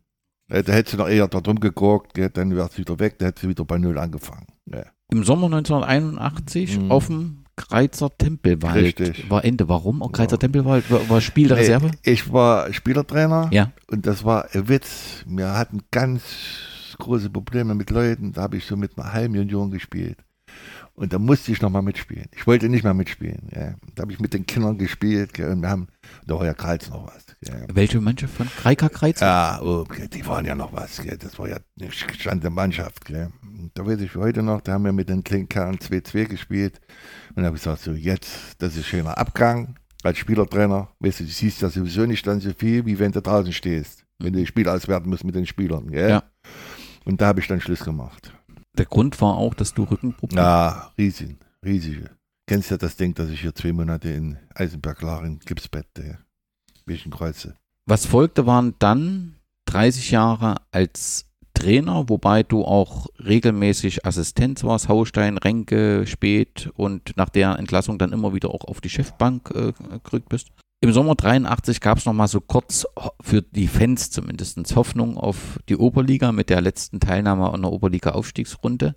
[0.49, 3.27] Äh, da hättest du noch eher da drum geguckt, dann wäre es wieder weg, da
[3.27, 4.47] hättest du wieder bei Null angefangen.
[5.11, 6.91] Im Sommer 1981 mhm.
[6.91, 9.31] auf dem Kreizer Tempelwald Richtig.
[9.31, 9.69] war Ende.
[9.69, 10.03] Warum?
[10.03, 10.39] Oh, Kreizer ja.
[10.39, 11.91] Tempelwald war, war Spiel der nee, Reserve?
[12.03, 13.73] Ich war Spielertrainer ja.
[13.91, 15.25] und das war ein Witz.
[15.27, 16.23] Wir hatten ganz
[16.99, 18.33] große Probleme mit Leuten.
[18.33, 20.19] Da habe ich so mit einer halben Million gespielt.
[20.95, 22.27] Und da musste ich nochmal mitspielen.
[22.35, 23.49] Ich wollte nicht mehr mitspielen.
[23.55, 23.75] Ja.
[23.95, 25.35] Da habe ich mit den Kindern gespielt.
[25.35, 25.89] Gell, und wir haben,
[26.27, 27.24] da war ja Kreuz noch was.
[27.41, 27.66] Gell.
[27.72, 29.20] Welche Mannschaft von Kreika Kreuz?
[29.20, 31.01] Ja, oh, die waren ja noch was.
[31.01, 31.16] Gell.
[31.16, 33.05] Das war ja eine gestandene Mannschaft.
[33.05, 33.31] Gell.
[33.74, 36.81] Da weiß ich heute noch, da haben wir mit den Klinkern 2-2 gespielt.
[37.31, 40.89] Und da habe ich gesagt, so jetzt, das ist schöner Abgang als Spielertrainer.
[40.99, 44.05] Weißt du, du siehst ja sowieso nicht dann so viel, wie wenn du draußen stehst.
[44.18, 45.91] Wenn du die Spiele auswerten musst mit den Spielern.
[45.91, 46.11] Gell?
[46.11, 46.22] Ja.
[47.05, 48.33] Und da habe ich dann Schluss gemacht.
[48.77, 52.16] Der Grund war auch, dass du Rückenprobleme Ja, riesig, riesige.
[52.47, 56.18] Kennst ja das Ding, dass ich hier zwei Monate in Eisenberg lag, in Gipsbett, der
[57.11, 57.57] Kreuze.
[57.86, 59.36] Was folgte, waren dann
[59.66, 67.30] 30 Jahre als Trainer, wobei du auch regelmäßig Assistenz warst, Haustein, Renke, Spät und nach
[67.30, 69.72] der Entlassung dann immer wieder auch auf die Chefbank äh,
[70.05, 70.49] gerückt bist.
[70.80, 72.86] Im Sommer 83 gab es nochmal so kurz
[73.22, 78.94] für die Fans zumindest Hoffnung auf die Oberliga mit der letzten Teilnahme an der Oberliga-Aufstiegsrunde.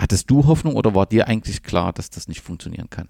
[0.00, 3.08] Hattest du Hoffnung oder war dir eigentlich klar, dass das nicht funktionieren kann?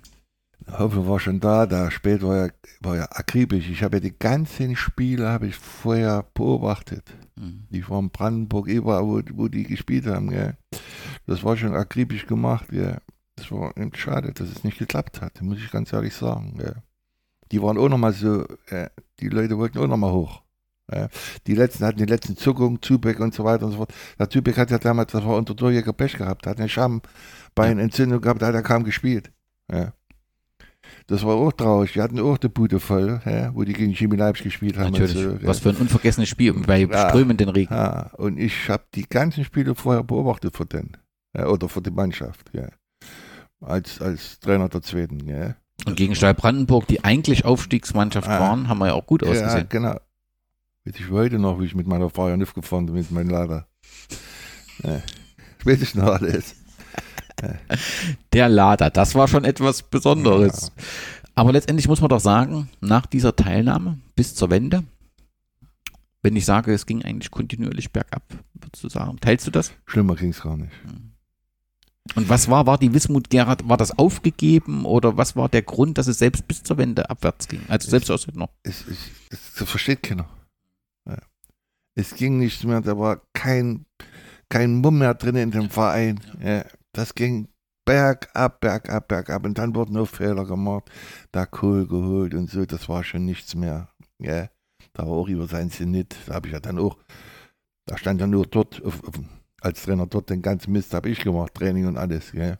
[0.70, 3.68] Hoffnung war schon da, da spät war ja, war ja akribisch.
[3.68, 7.04] Ich habe ja die ganzen Spiele habe ich vorher beobachtet.
[7.36, 7.66] Mhm.
[7.70, 10.30] Die von Brandenburg, überall, wo, wo die gespielt haben.
[10.30, 10.56] Gell.
[11.26, 12.68] Das war schon akribisch gemacht.
[12.70, 12.98] Gell.
[13.36, 16.58] Das war schade, dass es nicht geklappt hat, muss ich ganz ehrlich sagen.
[16.58, 16.82] Gell
[17.52, 20.42] die waren auch nochmal so, äh, die Leute wollten auch nochmal hoch.
[20.92, 21.08] Ja.
[21.46, 23.92] Die letzten hatten die letzten Zuckungen, Zubeck und so weiter und so fort.
[24.18, 28.42] Der Zubeck hat ja damals, das war unter Durchjäger Pech gehabt, hat eine Schambeinentzündung gehabt,
[28.42, 29.30] da hat er kaum gespielt.
[29.72, 29.92] Ja.
[31.06, 31.92] Das war auch traurig.
[31.92, 34.92] Die hatten auch die Bude voll, ja, wo die gegen Chemie Leipzig gespielt haben.
[34.92, 35.12] Natürlich.
[35.12, 37.72] So, Was für ein unvergessenes Spiel bei ja, strömenden Regen.
[37.74, 38.10] Ja.
[38.16, 40.96] Und ich habe die ganzen Spiele vorher beobachtet für den.
[41.36, 42.50] oder für die Mannschaft.
[42.52, 42.68] Ja.
[43.60, 45.26] als, als Trainer der zweiten.
[45.28, 45.54] Ja.
[45.86, 48.40] Und gegen Stahl Brandenburg, die eigentlich Aufstiegsmannschaft Ah.
[48.40, 49.66] waren, haben wir ja auch gut Ja, ausgesehen.
[49.68, 49.96] genau.
[50.84, 53.28] Weiß ich heute noch, wie ich mit meiner Frau ja nicht gefahren bin, mit meinem
[53.28, 53.66] Lader.
[54.82, 55.02] Ja.
[55.64, 56.54] Weiß ich noch alles.
[58.32, 60.72] Der Lader, das war schon etwas Besonderes.
[61.34, 64.84] Aber letztendlich muss man doch sagen, nach dieser Teilnahme bis zur Wende,
[66.22, 68.22] wenn ich sage, es ging eigentlich kontinuierlich bergab,
[68.54, 69.72] würdest du sagen, teilst du das?
[69.86, 70.72] Schlimmer ging es gar nicht.
[72.14, 75.98] Und was war, war die Wismut Gerhard, war das aufgegeben oder was war der Grund,
[75.98, 77.60] dass es selbst bis zur Wende abwärts ging?
[77.68, 78.48] Also selbst aus noch.
[78.62, 78.98] Es, es,
[79.30, 80.26] es, das versteht keiner.
[81.94, 83.86] Es ging nicht mehr, da war kein,
[84.48, 86.20] kein Mumm mehr drin in dem Verein.
[86.42, 86.64] Ja.
[86.92, 87.48] Das ging
[87.84, 89.44] bergab, bergab, bergab.
[89.44, 90.90] Und dann wurden nur Fehler gemacht,
[91.32, 93.88] da Kohl geholt und so, das war schon nichts mehr.
[94.18, 94.48] Ja.
[94.92, 96.96] Da war auch über sein Zenit, da habe ich ja dann auch,
[97.86, 99.14] da stand ja nur dort, auf, auf,
[99.60, 102.32] als Trainer dort, den ganzen Mist habe ich gemacht, Training und alles.
[102.32, 102.58] Ja.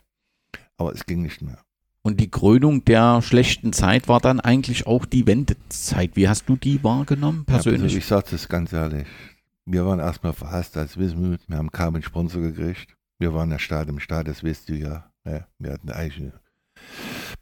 [0.77, 1.59] Aber es ging nicht mehr.
[2.03, 6.17] Und die Krönung der schlechten Zeit war dann eigentlich auch die Wendezeit.
[6.17, 7.83] Wie hast du die wahrgenommen Ja, persönlich?
[7.83, 9.07] also ich sage das ganz ehrlich.
[9.67, 11.41] Wir waren erstmal verhasst als Wismut.
[11.47, 12.97] Wir haben kaum einen Sponsor gekriegt.
[13.19, 15.13] Wir waren ja Staat im Staat, das wisst du ja.
[15.27, 16.33] ja wir hatten eigene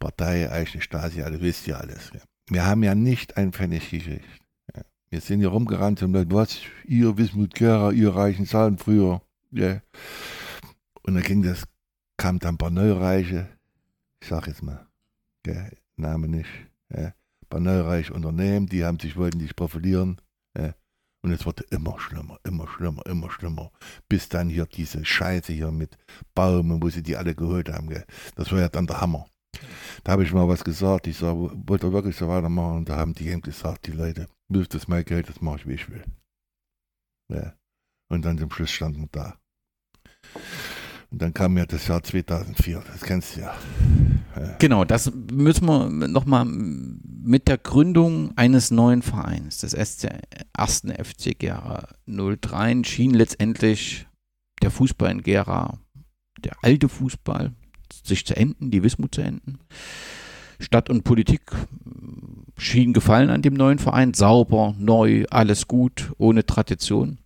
[0.00, 2.10] Partei, eigene Stasi, alles wisst ihr alles.
[2.12, 2.20] Ja.
[2.50, 4.26] Wir haben ja nicht einen Pfennig gekriegt.
[4.74, 4.82] Ja.
[5.10, 9.22] Wir sind hier rumgerannt und gesagt, was, ihr Wismut Gera, ihr reichen Zahlen früher.
[9.52, 9.80] Ja.
[11.02, 11.62] Und dann ging das,
[12.16, 13.48] kam dann ein paar Neureiche,
[14.20, 14.86] ich sag jetzt mal,
[15.46, 16.50] ja, Name nicht,
[16.90, 17.14] ja.
[17.48, 20.20] paar neureiche Unternehmen, die haben sich, wollten sich profilieren.
[20.56, 20.74] Ja.
[21.22, 23.72] Und es wurde immer schlimmer, immer schlimmer, immer schlimmer.
[24.08, 25.98] Bis dann hier diese Scheiße hier mit
[26.34, 27.88] Baumen, wo sie die alle geholt haben.
[27.88, 28.04] Gell.
[28.36, 29.26] Das war ja dann der Hammer.
[30.04, 31.06] Da habe ich mal was gesagt.
[31.08, 32.78] Ich sage, wollt ihr wirklich so weitermachen?
[32.78, 35.74] Und da haben die eben gesagt, die Leute, das mein Geld, das mache ich, wie
[35.74, 36.04] ich will.
[37.28, 37.54] Ja.
[38.08, 39.38] Und dann zum Schluss standen wir da.
[41.10, 43.54] Und dann kam ja das Jahr 2004, das kennst du ja.
[44.58, 51.88] Genau, das müssen wir nochmal mit der Gründung eines neuen Vereins, des ersten FC Gera
[52.06, 54.06] 03, schien letztendlich
[54.62, 55.78] der Fußball in Gera,
[56.40, 57.52] der alte Fußball,
[58.04, 59.58] sich zu enden, die Wismut zu enden.
[60.60, 61.42] Stadt und Politik
[62.58, 67.18] schien gefallen an dem neuen Verein, sauber, neu, alles gut, ohne Tradition.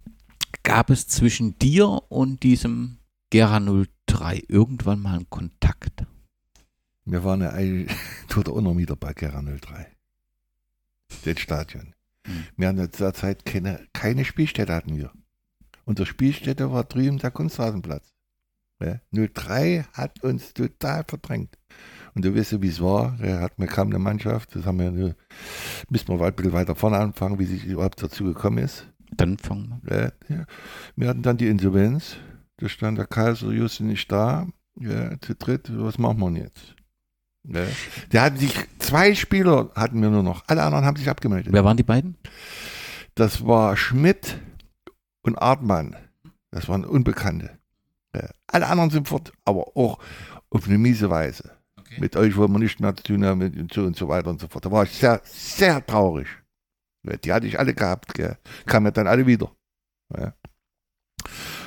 [0.63, 2.99] Gab es zwischen dir und diesem
[3.33, 6.05] Gera 03 irgendwann mal einen Kontakt?
[7.07, 7.91] Wir waren ja eigentlich
[8.29, 9.87] tut auch noch wieder bei Gera 03.
[11.25, 11.95] Den Stadion.
[12.27, 12.45] Mhm.
[12.59, 15.13] Wir hatten zu der Zeit keine, keine Spielstätte hatten wir.
[15.87, 18.13] Unsere Spielstätte war drüben der Kunstrasenplatz.
[18.83, 21.57] Ja, 03 hat uns total verdrängt.
[22.15, 23.19] Und du weißt ja, wie es war.
[23.19, 25.17] Er hat mir kam eine Mannschaft, das haben wir nur,
[25.89, 28.89] müssen wir ein bisschen weiter vorne anfangen, wie sich überhaupt dazu gekommen ist.
[29.11, 30.13] Dann fangen wir.
[30.29, 30.47] Ja, ja.
[30.97, 32.19] Wir hatten dann die Insolvenz.
[32.63, 34.47] Da stand der Kaiser Justin nicht da.
[34.79, 36.77] Ja, zu dritt, was machen wir jetzt?
[37.43, 37.67] Ja.
[38.13, 40.45] Der hatten sich, zwei Spieler hatten wir nur noch.
[40.47, 41.53] Alle anderen haben sich abgemeldet.
[41.53, 42.17] Wer waren die beiden?
[43.17, 44.39] Das war Schmidt
[45.23, 45.97] und Artmann.
[46.53, 47.59] Das waren Unbekannte.
[48.15, 48.31] Ja.
[48.47, 49.99] Alle anderen sind fort, aber auch
[50.49, 51.51] auf eine miese Weise.
[51.99, 54.41] Mit euch wollen wir nicht mehr zu tun haben und so und so weiter und
[54.41, 54.65] so fort.
[54.65, 56.29] Da war ich sehr, sehr traurig.
[57.03, 58.15] Ja, Die hatte ich alle gehabt.
[58.15, 58.39] Gell.
[58.67, 59.51] Kamen ja dann alle wieder.
[60.17, 60.33] Ja.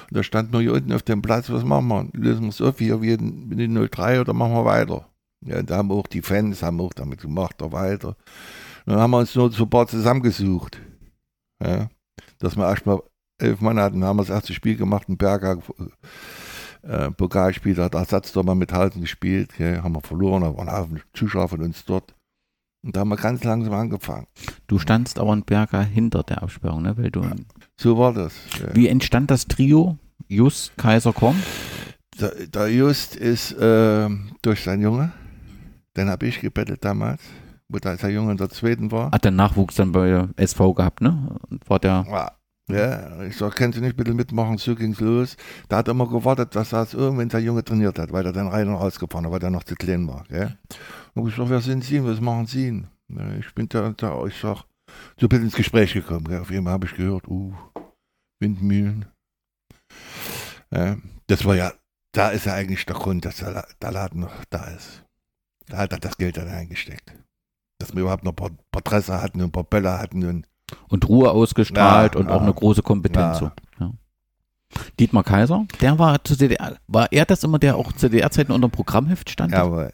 [0.10, 2.08] Und da standen wir hier unten auf dem Platz, was machen wir?
[2.14, 5.08] Lösen wir es auf hier wie in, in 03 oder machen wir weiter?
[5.41, 8.16] Ja, da haben auch die Fans haben auch damit gemacht, da weiter.
[8.86, 10.80] Dann haben wir uns nur so ein paar zusammengesucht.
[11.64, 11.89] Ja,
[12.39, 13.01] dass wir erstmal
[13.39, 15.60] elf Mann hatten, haben wir das erste Spiel gemacht, ein Berger
[16.84, 20.56] äh, Pokalspiel, da hat Ersatz doch mal mit Halten gespielt, ja, haben wir verloren, da
[20.56, 22.14] waren Haufen Zuschauer von uns dort.
[22.86, 24.27] Und da haben wir ganz langsam angefangen.
[24.67, 26.95] Du standst aber in Berger hinter der Absperrung, ne?
[26.95, 27.23] Weil du,
[27.77, 28.36] So war das.
[28.61, 28.75] Ja.
[28.75, 29.97] Wie entstand das Trio?
[30.27, 31.36] Just, Kaiser, Korn?
[32.21, 34.07] Der, der Just ist äh,
[34.43, 35.11] durch sein Junge,
[35.97, 37.21] den habe ich gebettelt damals,
[37.69, 39.11] wo da der Junge in der zweiten war.
[39.11, 41.38] Hat der Nachwuchs dann bei SV gehabt, ne?
[41.49, 42.31] Und war der, Ja,
[42.67, 45.38] ja, ich sag, kannst du nicht bitte mitmachen, so ging's los.
[45.69, 48.31] Da hat er immer gewartet, dass er es irgendwann der Junge trainiert hat, weil er
[48.33, 50.23] dann rein und rausgefahren hat, weil er noch zu klein war.
[50.29, 50.55] Gell?
[51.16, 52.03] Und ich sag, wer sind Sie?
[52.03, 52.84] Was machen Sie?
[53.39, 54.63] Ich bin da, da ich sag,
[55.20, 56.28] so bin ins Gespräch gekommen.
[56.39, 57.53] Auf einmal habe ich gehört, uh,
[58.39, 59.05] Windmühlen.
[61.28, 61.74] Das war ja,
[62.11, 65.03] da ist ja eigentlich der Grund, dass der, La- der Laden noch da ist.
[65.68, 67.13] Da hat er das Geld dann eingesteckt.
[67.80, 70.47] Dass wir überhaupt noch ein paar, paar Dresser hatten und ein paar Bälle hatten und
[70.89, 72.41] und Ruhe ausgestrahlt Ja, und auch ja.
[72.41, 73.39] eine große Kompetenz.
[73.39, 73.53] Ja.
[73.78, 73.93] So.
[74.99, 78.68] Dietmar Kaiser, der war zu DDR, war er das immer, der auch zu DDR-Zeiten unter
[78.68, 79.53] dem Programmheft stand?
[79.53, 79.91] Ja, aber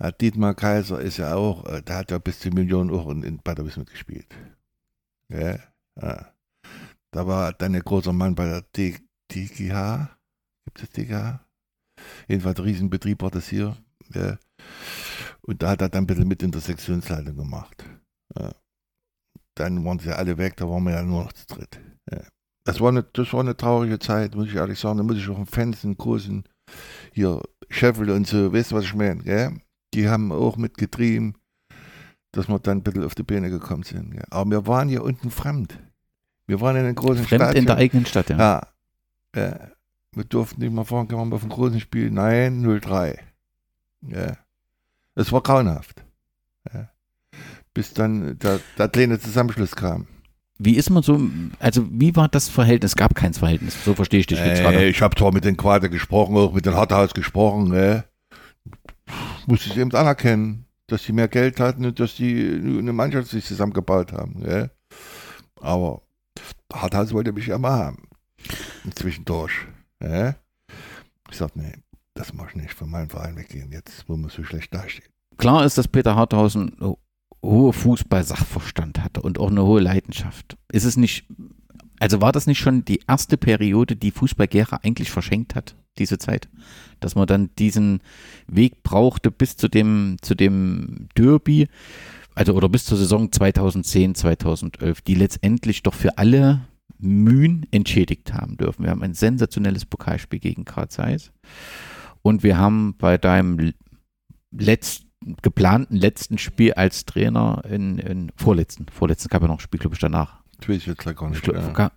[0.00, 3.22] ja, Dietmar Kaiser ist ja auch, äh, der hat ja bis zu Millionen Euro in,
[3.22, 4.26] in, Wismut gespielt.
[5.32, 5.58] Ja,
[6.00, 6.32] ja.
[7.10, 8.64] Da war dann ein großer Mann bei der
[9.30, 10.18] DGH.
[10.66, 11.40] Gibt es DGH?
[12.28, 13.76] Jedenfalls ein Riesenbetrieb war das hier.
[14.10, 14.38] Gell?
[15.42, 17.84] Und da hat er dann ein bisschen mit in der Sektionsleitung gemacht.
[18.38, 18.54] Ja.
[19.54, 21.80] Dann waren sie alle weg, da waren wir ja nur noch zu dritt.
[22.10, 22.22] Ja.
[22.64, 24.98] Das, war eine, das war eine traurige Zeit, muss ich ehrlich sagen.
[24.98, 26.44] Da muss ich auch Fans, einen großen,
[27.12, 29.60] hier, Scheffel und so, weißt du, was ich meine?
[29.94, 31.34] Die haben auch mitgetrieben,
[32.32, 34.12] dass wir dann ein bisschen auf die Beine gekommen sind.
[34.12, 34.24] Gell?
[34.30, 35.78] Aber wir waren hier unten fremd.
[36.46, 37.56] Wir waren in einem großen Fremd Stadion.
[37.62, 38.36] in der eigenen Stadt, ja.
[38.38, 38.62] Ja.
[39.36, 39.58] ja.
[40.14, 42.10] Wir durften nicht mal fahren, kann man auf dem großen Spiel.
[42.10, 43.18] Nein, 0-3.
[44.08, 44.36] Ja.
[45.14, 46.04] Es war grauenhaft.
[46.72, 46.88] Ja.
[47.74, 50.06] Bis dann der, der kleine Zusammenschluss kam.
[50.58, 51.20] Wie ist man so,
[51.60, 52.92] also wie war das Verhältnis?
[52.92, 54.84] Es gab kein Verhältnis, so verstehe ich dich jetzt Äh, gerade.
[54.86, 57.68] ich habe zwar mit den Quader gesprochen, auch mit den Harthaus gesprochen.
[57.68, 58.04] Ne?
[59.48, 63.46] Musste ich eben anerkennen, dass sie mehr Geld hatten und dass die eine Mannschaft sich
[63.46, 64.40] zusammengebaut haben.
[64.40, 64.70] Ne?
[65.60, 66.02] Aber
[66.70, 68.08] Harthaus wollte mich ja mal haben.
[68.94, 69.52] Zwischendurch.
[70.00, 70.36] Ne?
[71.30, 71.72] Ich sagte, nee,
[72.12, 75.10] das mach ich nicht von meinem Verein weggehen, jetzt wo man so schlecht dasteht.
[75.38, 76.76] Klar ist, dass Peter Harthausen
[77.42, 80.58] hohe Fußball-Sachverstand hatte und auch eine hohe Leidenschaft.
[80.70, 81.26] Ist es nicht,
[81.98, 86.48] also war das nicht schon die erste Periode, die Fußball-Gera eigentlich verschenkt hat, diese Zeit?
[87.00, 88.00] Dass man dann diesen
[88.46, 91.68] Weg brauchte bis zu dem, zu dem Derby,
[92.34, 96.60] also oder bis zur Saison 2010, 2011, die letztendlich doch für alle
[96.98, 98.84] Mühen entschädigt haben dürfen.
[98.84, 101.32] Wir haben ein sensationelles Pokalspiel gegen Karl Zeiss
[102.22, 103.72] und wir haben bei deinem
[104.50, 105.08] letzten
[105.42, 110.00] geplanten letzten Spiel als Trainer in, in vorletzten, vorletzten gab ja noch Spiel, glaube ich,
[110.00, 110.42] danach.
[110.58, 111.46] Das weiß ich jetzt gar nicht.
[111.46, 111.88] Ja.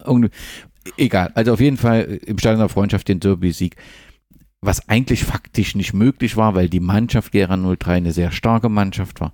[0.97, 3.76] Egal, also auf jeden Fall im Stadion der Freundschaft den Derby-Sieg,
[4.62, 9.22] was eigentlich faktisch nicht möglich war, weil die Mannschaft Gera 03 eine sehr starke Mannschaft
[9.22, 9.34] war.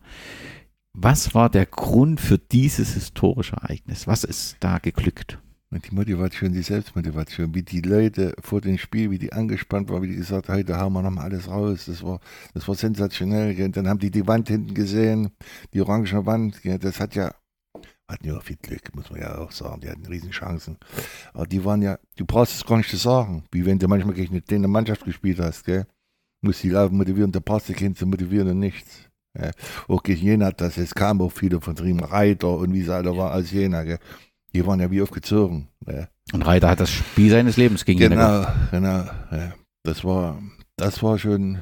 [0.94, 4.08] Was war der Grund für dieses historische Ereignis?
[4.08, 5.40] Was ist da geglückt?
[5.70, 10.08] Die Motivation, die Selbstmotivation, wie die Leute vor dem Spiel, wie die angespannt waren, wie
[10.08, 11.86] die gesagt haben, heute hauen wir nochmal alles raus.
[11.88, 12.22] Das war,
[12.54, 13.54] das war sensationell.
[13.72, 15.30] Dann haben die die Wand hinten gesehen,
[15.74, 16.62] die orange Wand.
[16.64, 17.34] Das hat ja,
[18.08, 19.82] hatten ja auch viel Glück, muss man ja auch sagen.
[19.82, 20.78] Die hatten riesen Chancen.
[21.34, 24.16] Aber die waren ja, du brauchst es gar nicht zu sagen, wie wenn du manchmal
[24.16, 25.66] gegen eine Mannschaft gespielt hast.
[25.66, 25.86] Gell.
[26.41, 29.10] Musst die laufen motivieren, der brauchst du keinen zu motivieren und nichts.
[29.38, 29.51] Ja.
[29.88, 33.16] Auch gegen Jena, das, es kamen auch viele von Riem Reiter und wie sie alle
[33.16, 33.84] waren aus Jena.
[33.84, 33.99] Gell.
[34.53, 35.68] Die waren ja wie aufgezogen.
[35.86, 36.08] Ja.
[36.32, 39.12] Und Reiter hat das Spiel seines Lebens gegen Jena Genau, genau.
[39.32, 39.53] Ja.
[39.84, 40.41] Das war,
[40.78, 41.62] das war schon,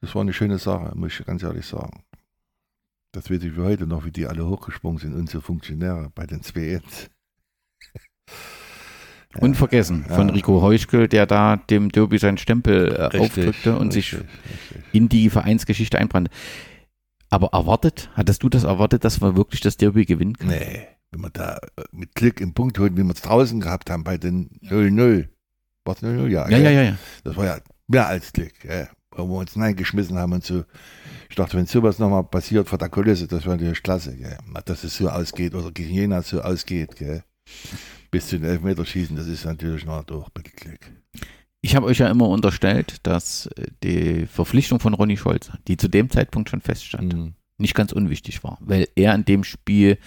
[0.00, 2.02] das war eine schöne Sache, muss ich ganz ehrlich sagen.
[3.16, 6.42] Das weiß ich für heute noch, wie die alle hochgesprungen sind, unsere Funktionäre bei den
[6.54, 7.08] Ends.
[9.40, 10.34] Unvergessen von Ja.
[10.34, 14.28] Rico Heuschkel, der da dem Derby seinen Stempel äh, aufdrückte und sich richtig,
[14.70, 14.84] richtig.
[14.92, 16.30] in die Vereinsgeschichte einbrannte.
[17.30, 20.50] Aber erwartet, hattest du das erwartet, dass wir wirklich das Derby gewinnen können?
[20.50, 23.88] Nee, wenn wir da äh, mit Glück im Punkt holen, wie wir es draußen gehabt
[23.88, 25.28] haben bei den 0-0.
[25.86, 26.26] War es 0-0?
[26.28, 26.98] Ja, Ja, ja, ja.
[27.24, 27.58] Das war ja
[27.88, 28.88] mehr als Glück, ja.
[29.10, 30.64] wo wir uns hineingeschmissen haben und so.
[31.28, 34.36] Ich dachte, wenn sowas nochmal passiert vor der Kulisse, das wäre natürlich klasse, gell.
[34.64, 36.96] dass es so ausgeht oder gegen Jena so ausgeht.
[36.96, 37.22] Gell.
[38.10, 40.90] Bis zu den Elfmeterschießen, das ist natürlich noch durch Glück.
[41.62, 45.88] Ich habe euch ja immer unterstellt, dass äh, die Verpflichtung von Ronny Scholz, die zu
[45.88, 47.34] dem Zeitpunkt schon feststand, Mhm.
[47.58, 48.58] nicht ganz unwichtig war.
[48.60, 49.98] Weil er in dem Spiel,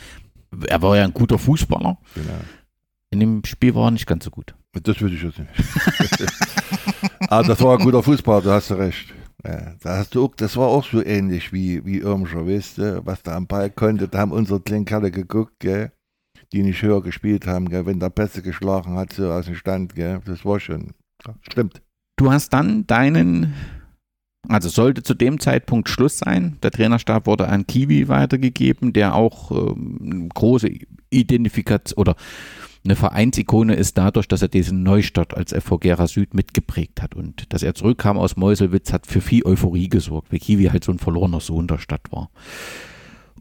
[0.68, 2.40] er war ja ein guter Fußballer, Genau.
[3.10, 4.56] in dem Spiel war er nicht ganz so gut.
[4.72, 6.32] Das würde ich jetzt nicht.
[7.30, 9.14] Aber das war ein guter Fußballer, da hast du recht.
[9.46, 13.24] Ja, da hast du das war auch so ähnlich wie, wie Irmscher, weißt du, was
[13.24, 14.08] da am Ball konnte.
[14.08, 15.92] Da haben unsere kleinen Kerle geguckt, gell,
[16.52, 19.96] die nicht höher gespielt haben, gell, wenn der Pässe geschlagen hat, so aus dem Stand,
[19.96, 20.94] gell, das war schon,
[21.42, 21.82] stimmt.
[22.18, 23.54] Du hast dann deinen,
[24.50, 26.58] also sollte zu dem Zeitpunkt Schluss sein.
[26.62, 30.70] Der Trainerstab wurde an Kiwi weitergegeben, der auch ähm, große
[31.10, 32.16] Identifikation oder
[32.90, 37.14] eine Vereinsikone ist dadurch, dass er diesen Neustart als FV Gera Süd mitgeprägt hat.
[37.14, 40.92] Und dass er zurückkam aus Meuselwitz, hat für viel Euphorie gesorgt, weil Kiwi halt so
[40.92, 42.32] ein verlorener Sohn der Stadt war.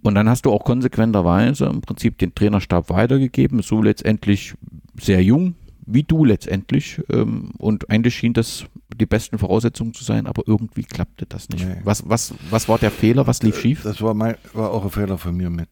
[0.03, 4.53] Und dann hast du auch konsequenterweise im Prinzip den Trainerstab weitergegeben, so letztendlich
[5.01, 5.55] sehr jung,
[5.87, 7.01] wie du letztendlich.
[7.09, 11.67] Ähm, und eigentlich schien das die besten Voraussetzungen zu sein, aber irgendwie klappte das nicht.
[11.67, 11.81] Nee.
[11.85, 13.27] Was, was, was war der Fehler?
[13.27, 13.83] Was lief schief?
[13.83, 15.71] Das war, mein, war auch ein Fehler von mir mit.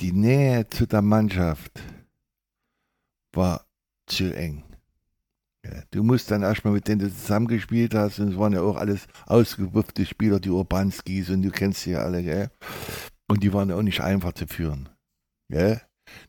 [0.00, 1.82] Die Nähe zu der Mannschaft
[3.36, 3.66] war
[4.06, 4.64] zu eng.
[5.64, 8.76] Ja, du musst dann erstmal mit denen du zusammengespielt hast, und es waren ja auch
[8.76, 12.50] alles ausgepuffte Spieler, die Urbanskis und du kennst sie ja alle, gell?
[13.28, 14.90] Und die waren ja auch nicht einfach zu führen.
[15.48, 15.80] Gell?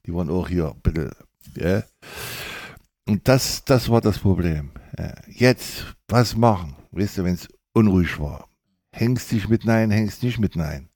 [0.06, 1.12] Die waren auch hier bisschen,
[1.53, 1.84] gell?
[3.08, 4.72] Und das, das war das Problem.
[4.97, 6.76] Ja, Jetzt, was machen?
[6.91, 8.47] Weißt du, wenn es unruhig war?
[8.93, 10.89] Hängst dich mit Nein, hängst nicht mit Nein.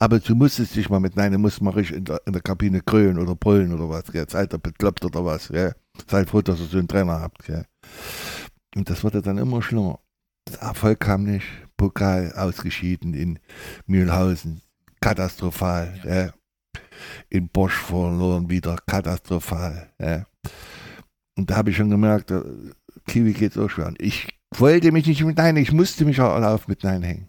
[0.00, 2.42] Aber du musstest dich mal mit Nein, du musst mal richtig in der, in der
[2.42, 4.04] Kabine krölen oder brüllen oder was.
[4.12, 4.26] Gell?
[4.28, 5.48] Seid ihr bekloppt oder was.
[5.48, 5.74] Gell?
[6.08, 7.44] Seid froh, dass ihr so einen Trainer habt.
[7.44, 7.64] Gell?
[8.76, 9.98] Und das wurde dann immer schlimmer.
[10.60, 11.46] Erfolg kam nicht.
[11.76, 13.38] Pokal ausgeschieden in
[13.86, 14.62] Mühlhausen.
[15.00, 16.00] Katastrophal.
[16.04, 16.32] Ja.
[17.28, 18.76] In Bosch verloren wieder.
[18.86, 19.90] Katastrophal.
[19.98, 20.26] Ja.
[21.36, 22.44] Und da habe ich schon gemerkt, der
[23.06, 23.92] Kiwi geht so schwer.
[23.98, 27.28] Ich wollte mich nicht mit Nein, ich musste mich auch auf mit Nein hängen.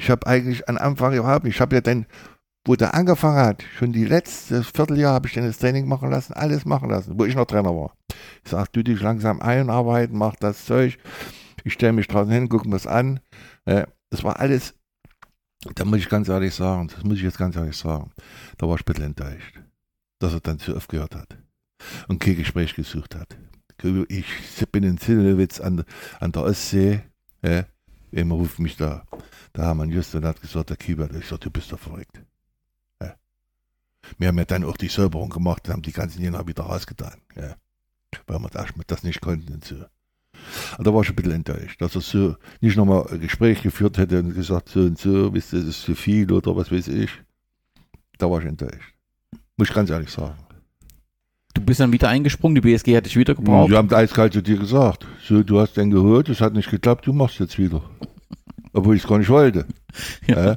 [0.00, 2.06] Ich habe eigentlich am Anfang überhaupt ich habe ja dann,
[2.66, 6.32] wo der angefangen hat, schon die letzte Vierteljahr habe ich dann das Training machen lassen,
[6.32, 7.94] alles machen lassen, wo ich noch Trainer war.
[8.42, 10.96] Ich sage, du dich langsam einarbeiten, mach das Zeug.
[11.64, 13.20] Ich stelle mich draußen hin, gucke mir das an.
[13.66, 14.72] Ja, das war alles,
[15.74, 18.10] da muss ich ganz ehrlich sagen, das muss ich jetzt ganz ehrlich sagen,
[18.56, 19.60] da war ich ein bisschen enttäuscht,
[20.18, 21.36] dass er dann zu oft gehört hat
[22.08, 23.36] und kein Gespräch gesucht hat.
[24.08, 24.26] Ich
[24.72, 25.84] bin in Zillewitz an,
[26.20, 27.02] an der Ostsee,
[27.42, 27.66] ja,
[28.12, 29.04] immer ruft mich da,
[29.54, 32.20] der Hermann Just und hat gesagt, der Kiebert, ich sag, du bist doch verrückt.
[33.00, 33.14] Ja.
[34.18, 37.20] Wir haben ja dann auch die Säuberung gemacht und haben die ganzen Jänner wieder rausgetan,
[37.36, 37.56] ja.
[38.26, 39.76] weil wir das, das nicht konnten und so.
[40.78, 43.98] Und da war ich ein bisschen enttäuscht, dass er so nicht nochmal ein Gespräch geführt
[43.98, 46.88] hätte und gesagt, so und so, wisst ihr, das ist zu viel oder was weiß
[46.88, 47.10] ich.
[48.18, 48.94] Da war ich enttäuscht.
[49.56, 50.36] Muss ich ganz ehrlich sagen.
[51.70, 53.70] Bist dann wieder eingesprungen, die BSG hat dich wieder gebraucht.
[53.70, 57.06] Die haben eiskalt zu dir gesagt, so, du hast den geholt, es hat nicht geklappt,
[57.06, 57.80] du machst jetzt wieder.
[58.72, 59.66] Obwohl ich es gar nicht wollte.
[60.26, 60.56] Ja.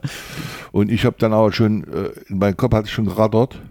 [0.72, 3.62] Und ich habe dann auch schon, äh, in meinem Kopf hatte ich schon gerattert,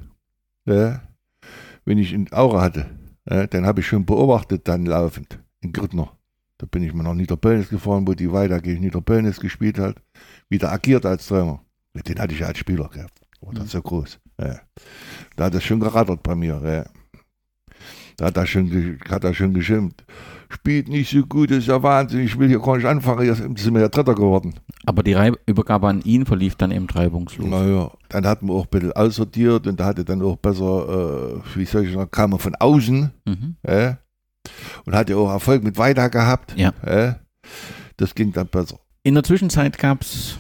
[0.65, 2.87] wenn ich in Aura hatte.
[3.25, 6.13] Dann habe ich schon beobachtet, dann laufend, in Grüttner.
[6.59, 9.97] Da bin ich mal nach Niederpölnis gefahren, wo die weiter gegen Niederpölnis gespielt hat,
[10.49, 11.61] wieder agiert als Trainer.
[12.07, 13.21] Den hatte ich ja als Spieler gehabt.
[13.41, 14.21] War das so groß.
[14.41, 14.61] Ja.
[15.35, 16.61] Da hat das schon gerattert bei mir.
[16.65, 17.02] Ja.
[18.17, 20.05] Da hat er schon, ge- hat er schon geschimpft.
[20.51, 23.39] Spielt nicht so gut, das ist ja Wahnsinn, ich will hier gar nicht anfangen, jetzt
[23.39, 24.55] sind wir ja Dritter geworden.
[24.85, 27.47] Aber die Reib Übergabe an ihn verlief dann eben reibungslos.
[27.49, 31.59] Naja, dann hat man auch ein bisschen aussortiert und da hatte dann auch besser, äh,
[31.59, 33.57] wie soll ich sagen, kam er von außen Mhm.
[33.63, 33.95] äh,
[34.85, 36.55] und hatte auch Erfolg mit Weida gehabt.
[36.59, 36.73] Ja.
[36.85, 37.15] Äh,
[37.97, 38.79] das ging dann besser.
[39.05, 40.37] In der Zwischenzeit gab es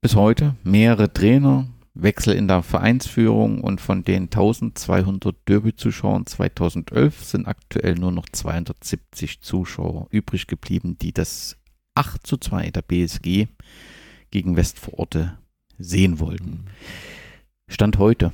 [0.00, 7.46] bis heute mehrere Trainer, Wechsel in der Vereinsführung und von den 1200 Derby-Zuschauern 2011 sind
[7.46, 11.56] aktuell nur noch 270 Zuschauer übrig geblieben, die das
[11.94, 13.46] 8 zu 2 der BSG
[14.32, 15.38] gegen Westvororte
[15.78, 16.64] sehen wollten.
[17.68, 18.32] Stand heute.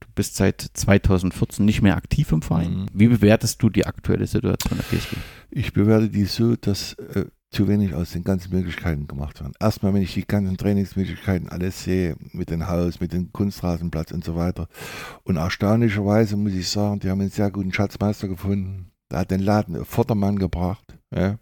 [0.00, 2.82] Du bist seit 2014 nicht mehr aktiv im Verein.
[2.82, 2.86] Mhm.
[2.92, 5.16] Wie bewertest du die aktuelle Situation der BSG?
[5.50, 9.54] Ich bewerte die so, dass äh, zu wenig aus den ganzen Möglichkeiten gemacht werden.
[9.60, 14.24] Erstmal, wenn ich die ganzen Trainingsmöglichkeiten alles sehe, mit dem Haus, mit dem Kunstrasenplatz und
[14.24, 14.68] so weiter.
[15.22, 18.92] Und erstaunlicherweise muss ich sagen, die haben einen sehr guten Schatzmeister gefunden.
[19.10, 20.98] Der hat den Laden auf Vordermann gebracht.
[21.14, 21.38] Ja.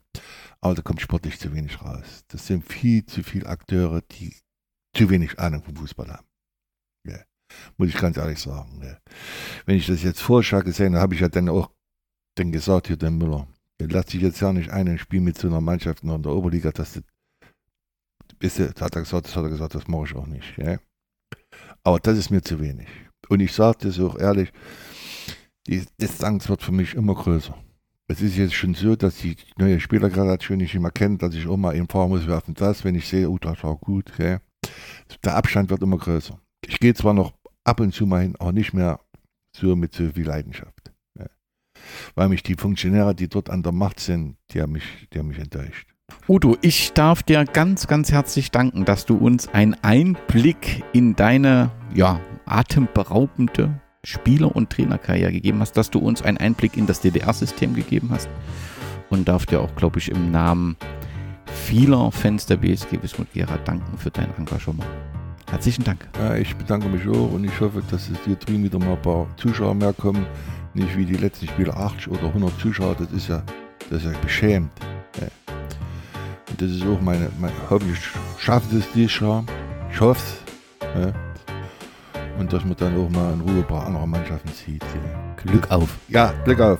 [0.60, 2.24] Aber da kommt sportlich zu wenig raus.
[2.28, 4.34] Das sind viel zu viele Akteure, die
[4.94, 6.26] zu wenig Ahnung vom Fußball haben.
[7.06, 7.18] Ja.
[7.76, 8.80] Muss ich ganz ehrlich sagen.
[8.82, 8.98] Ja.
[9.66, 11.70] Wenn ich das jetzt vorher gesehen habe, habe ich ja dann auch
[12.36, 13.46] dann gesagt, hier den Müller,
[13.80, 16.22] der lässt sich jetzt ja nicht ein, ein Spiel mit so einer Mannschaft noch in
[16.22, 17.02] der Oberliga, das, ihr,
[18.40, 20.56] das hat er gesagt, das hat er gesagt, das mache ich auch nicht.
[20.56, 20.78] Ja?
[21.82, 22.88] Aber das ist mir zu wenig.
[23.28, 24.52] Und ich sage das auch ehrlich,
[25.66, 27.56] die Distanz wird für mich immer größer.
[28.06, 31.56] Es ist jetzt schon so, dass die neue Spielergeneration nicht immer kennt, dass ich auch
[31.56, 34.12] mal eben fahren muss, werfen das, wenn ich sehe, oh, das war gut.
[34.18, 34.40] Ja?
[35.24, 36.38] Der Abstand wird immer größer.
[36.66, 37.32] Ich gehe zwar noch
[37.64, 39.00] ab und zu mal hin, aber nicht mehr
[39.56, 40.93] so mit so viel Leidenschaft.
[42.14, 45.28] Weil mich die Funktionäre, die dort an der Macht sind, die haben mich, die haben
[45.28, 45.88] mich enttäuscht.
[46.28, 51.70] Udo, ich darf dir ganz, ganz herzlich danken, dass du uns einen Einblick in deine
[51.94, 57.74] ja, atemberaubende Spieler- und Trainerkarriere gegeben hast, dass du uns einen Einblick in das DDR-System
[57.74, 58.28] gegeben hast
[59.10, 60.76] und darf dir auch, glaube ich, im Namen
[61.46, 64.84] vieler Fans der BSG Wismut Gera danken für dein Engagement.
[65.50, 66.08] Herzlichen Dank.
[66.40, 69.26] Ich bedanke mich auch und ich hoffe, dass es hier drüben wieder mal ein paar
[69.36, 70.26] Zuschauer mehr kommen.
[70.74, 73.42] Nicht wie die letzten Spiele 80 oder 100 Zuschauer, das ist ja,
[73.90, 74.70] das ist ja beschämt.
[76.50, 77.98] Und das ist auch meine, meine hoffentlich
[78.38, 79.44] schafft es dieses Jahr.
[79.92, 80.20] Ich hoffe
[80.80, 81.12] es.
[82.38, 84.82] Und dass man dann auch mal in Ruhe ein paar andere Mannschaften sieht.
[84.82, 85.34] Ja.
[85.42, 85.88] Glück auf.
[86.08, 86.78] Ja, Glück auf.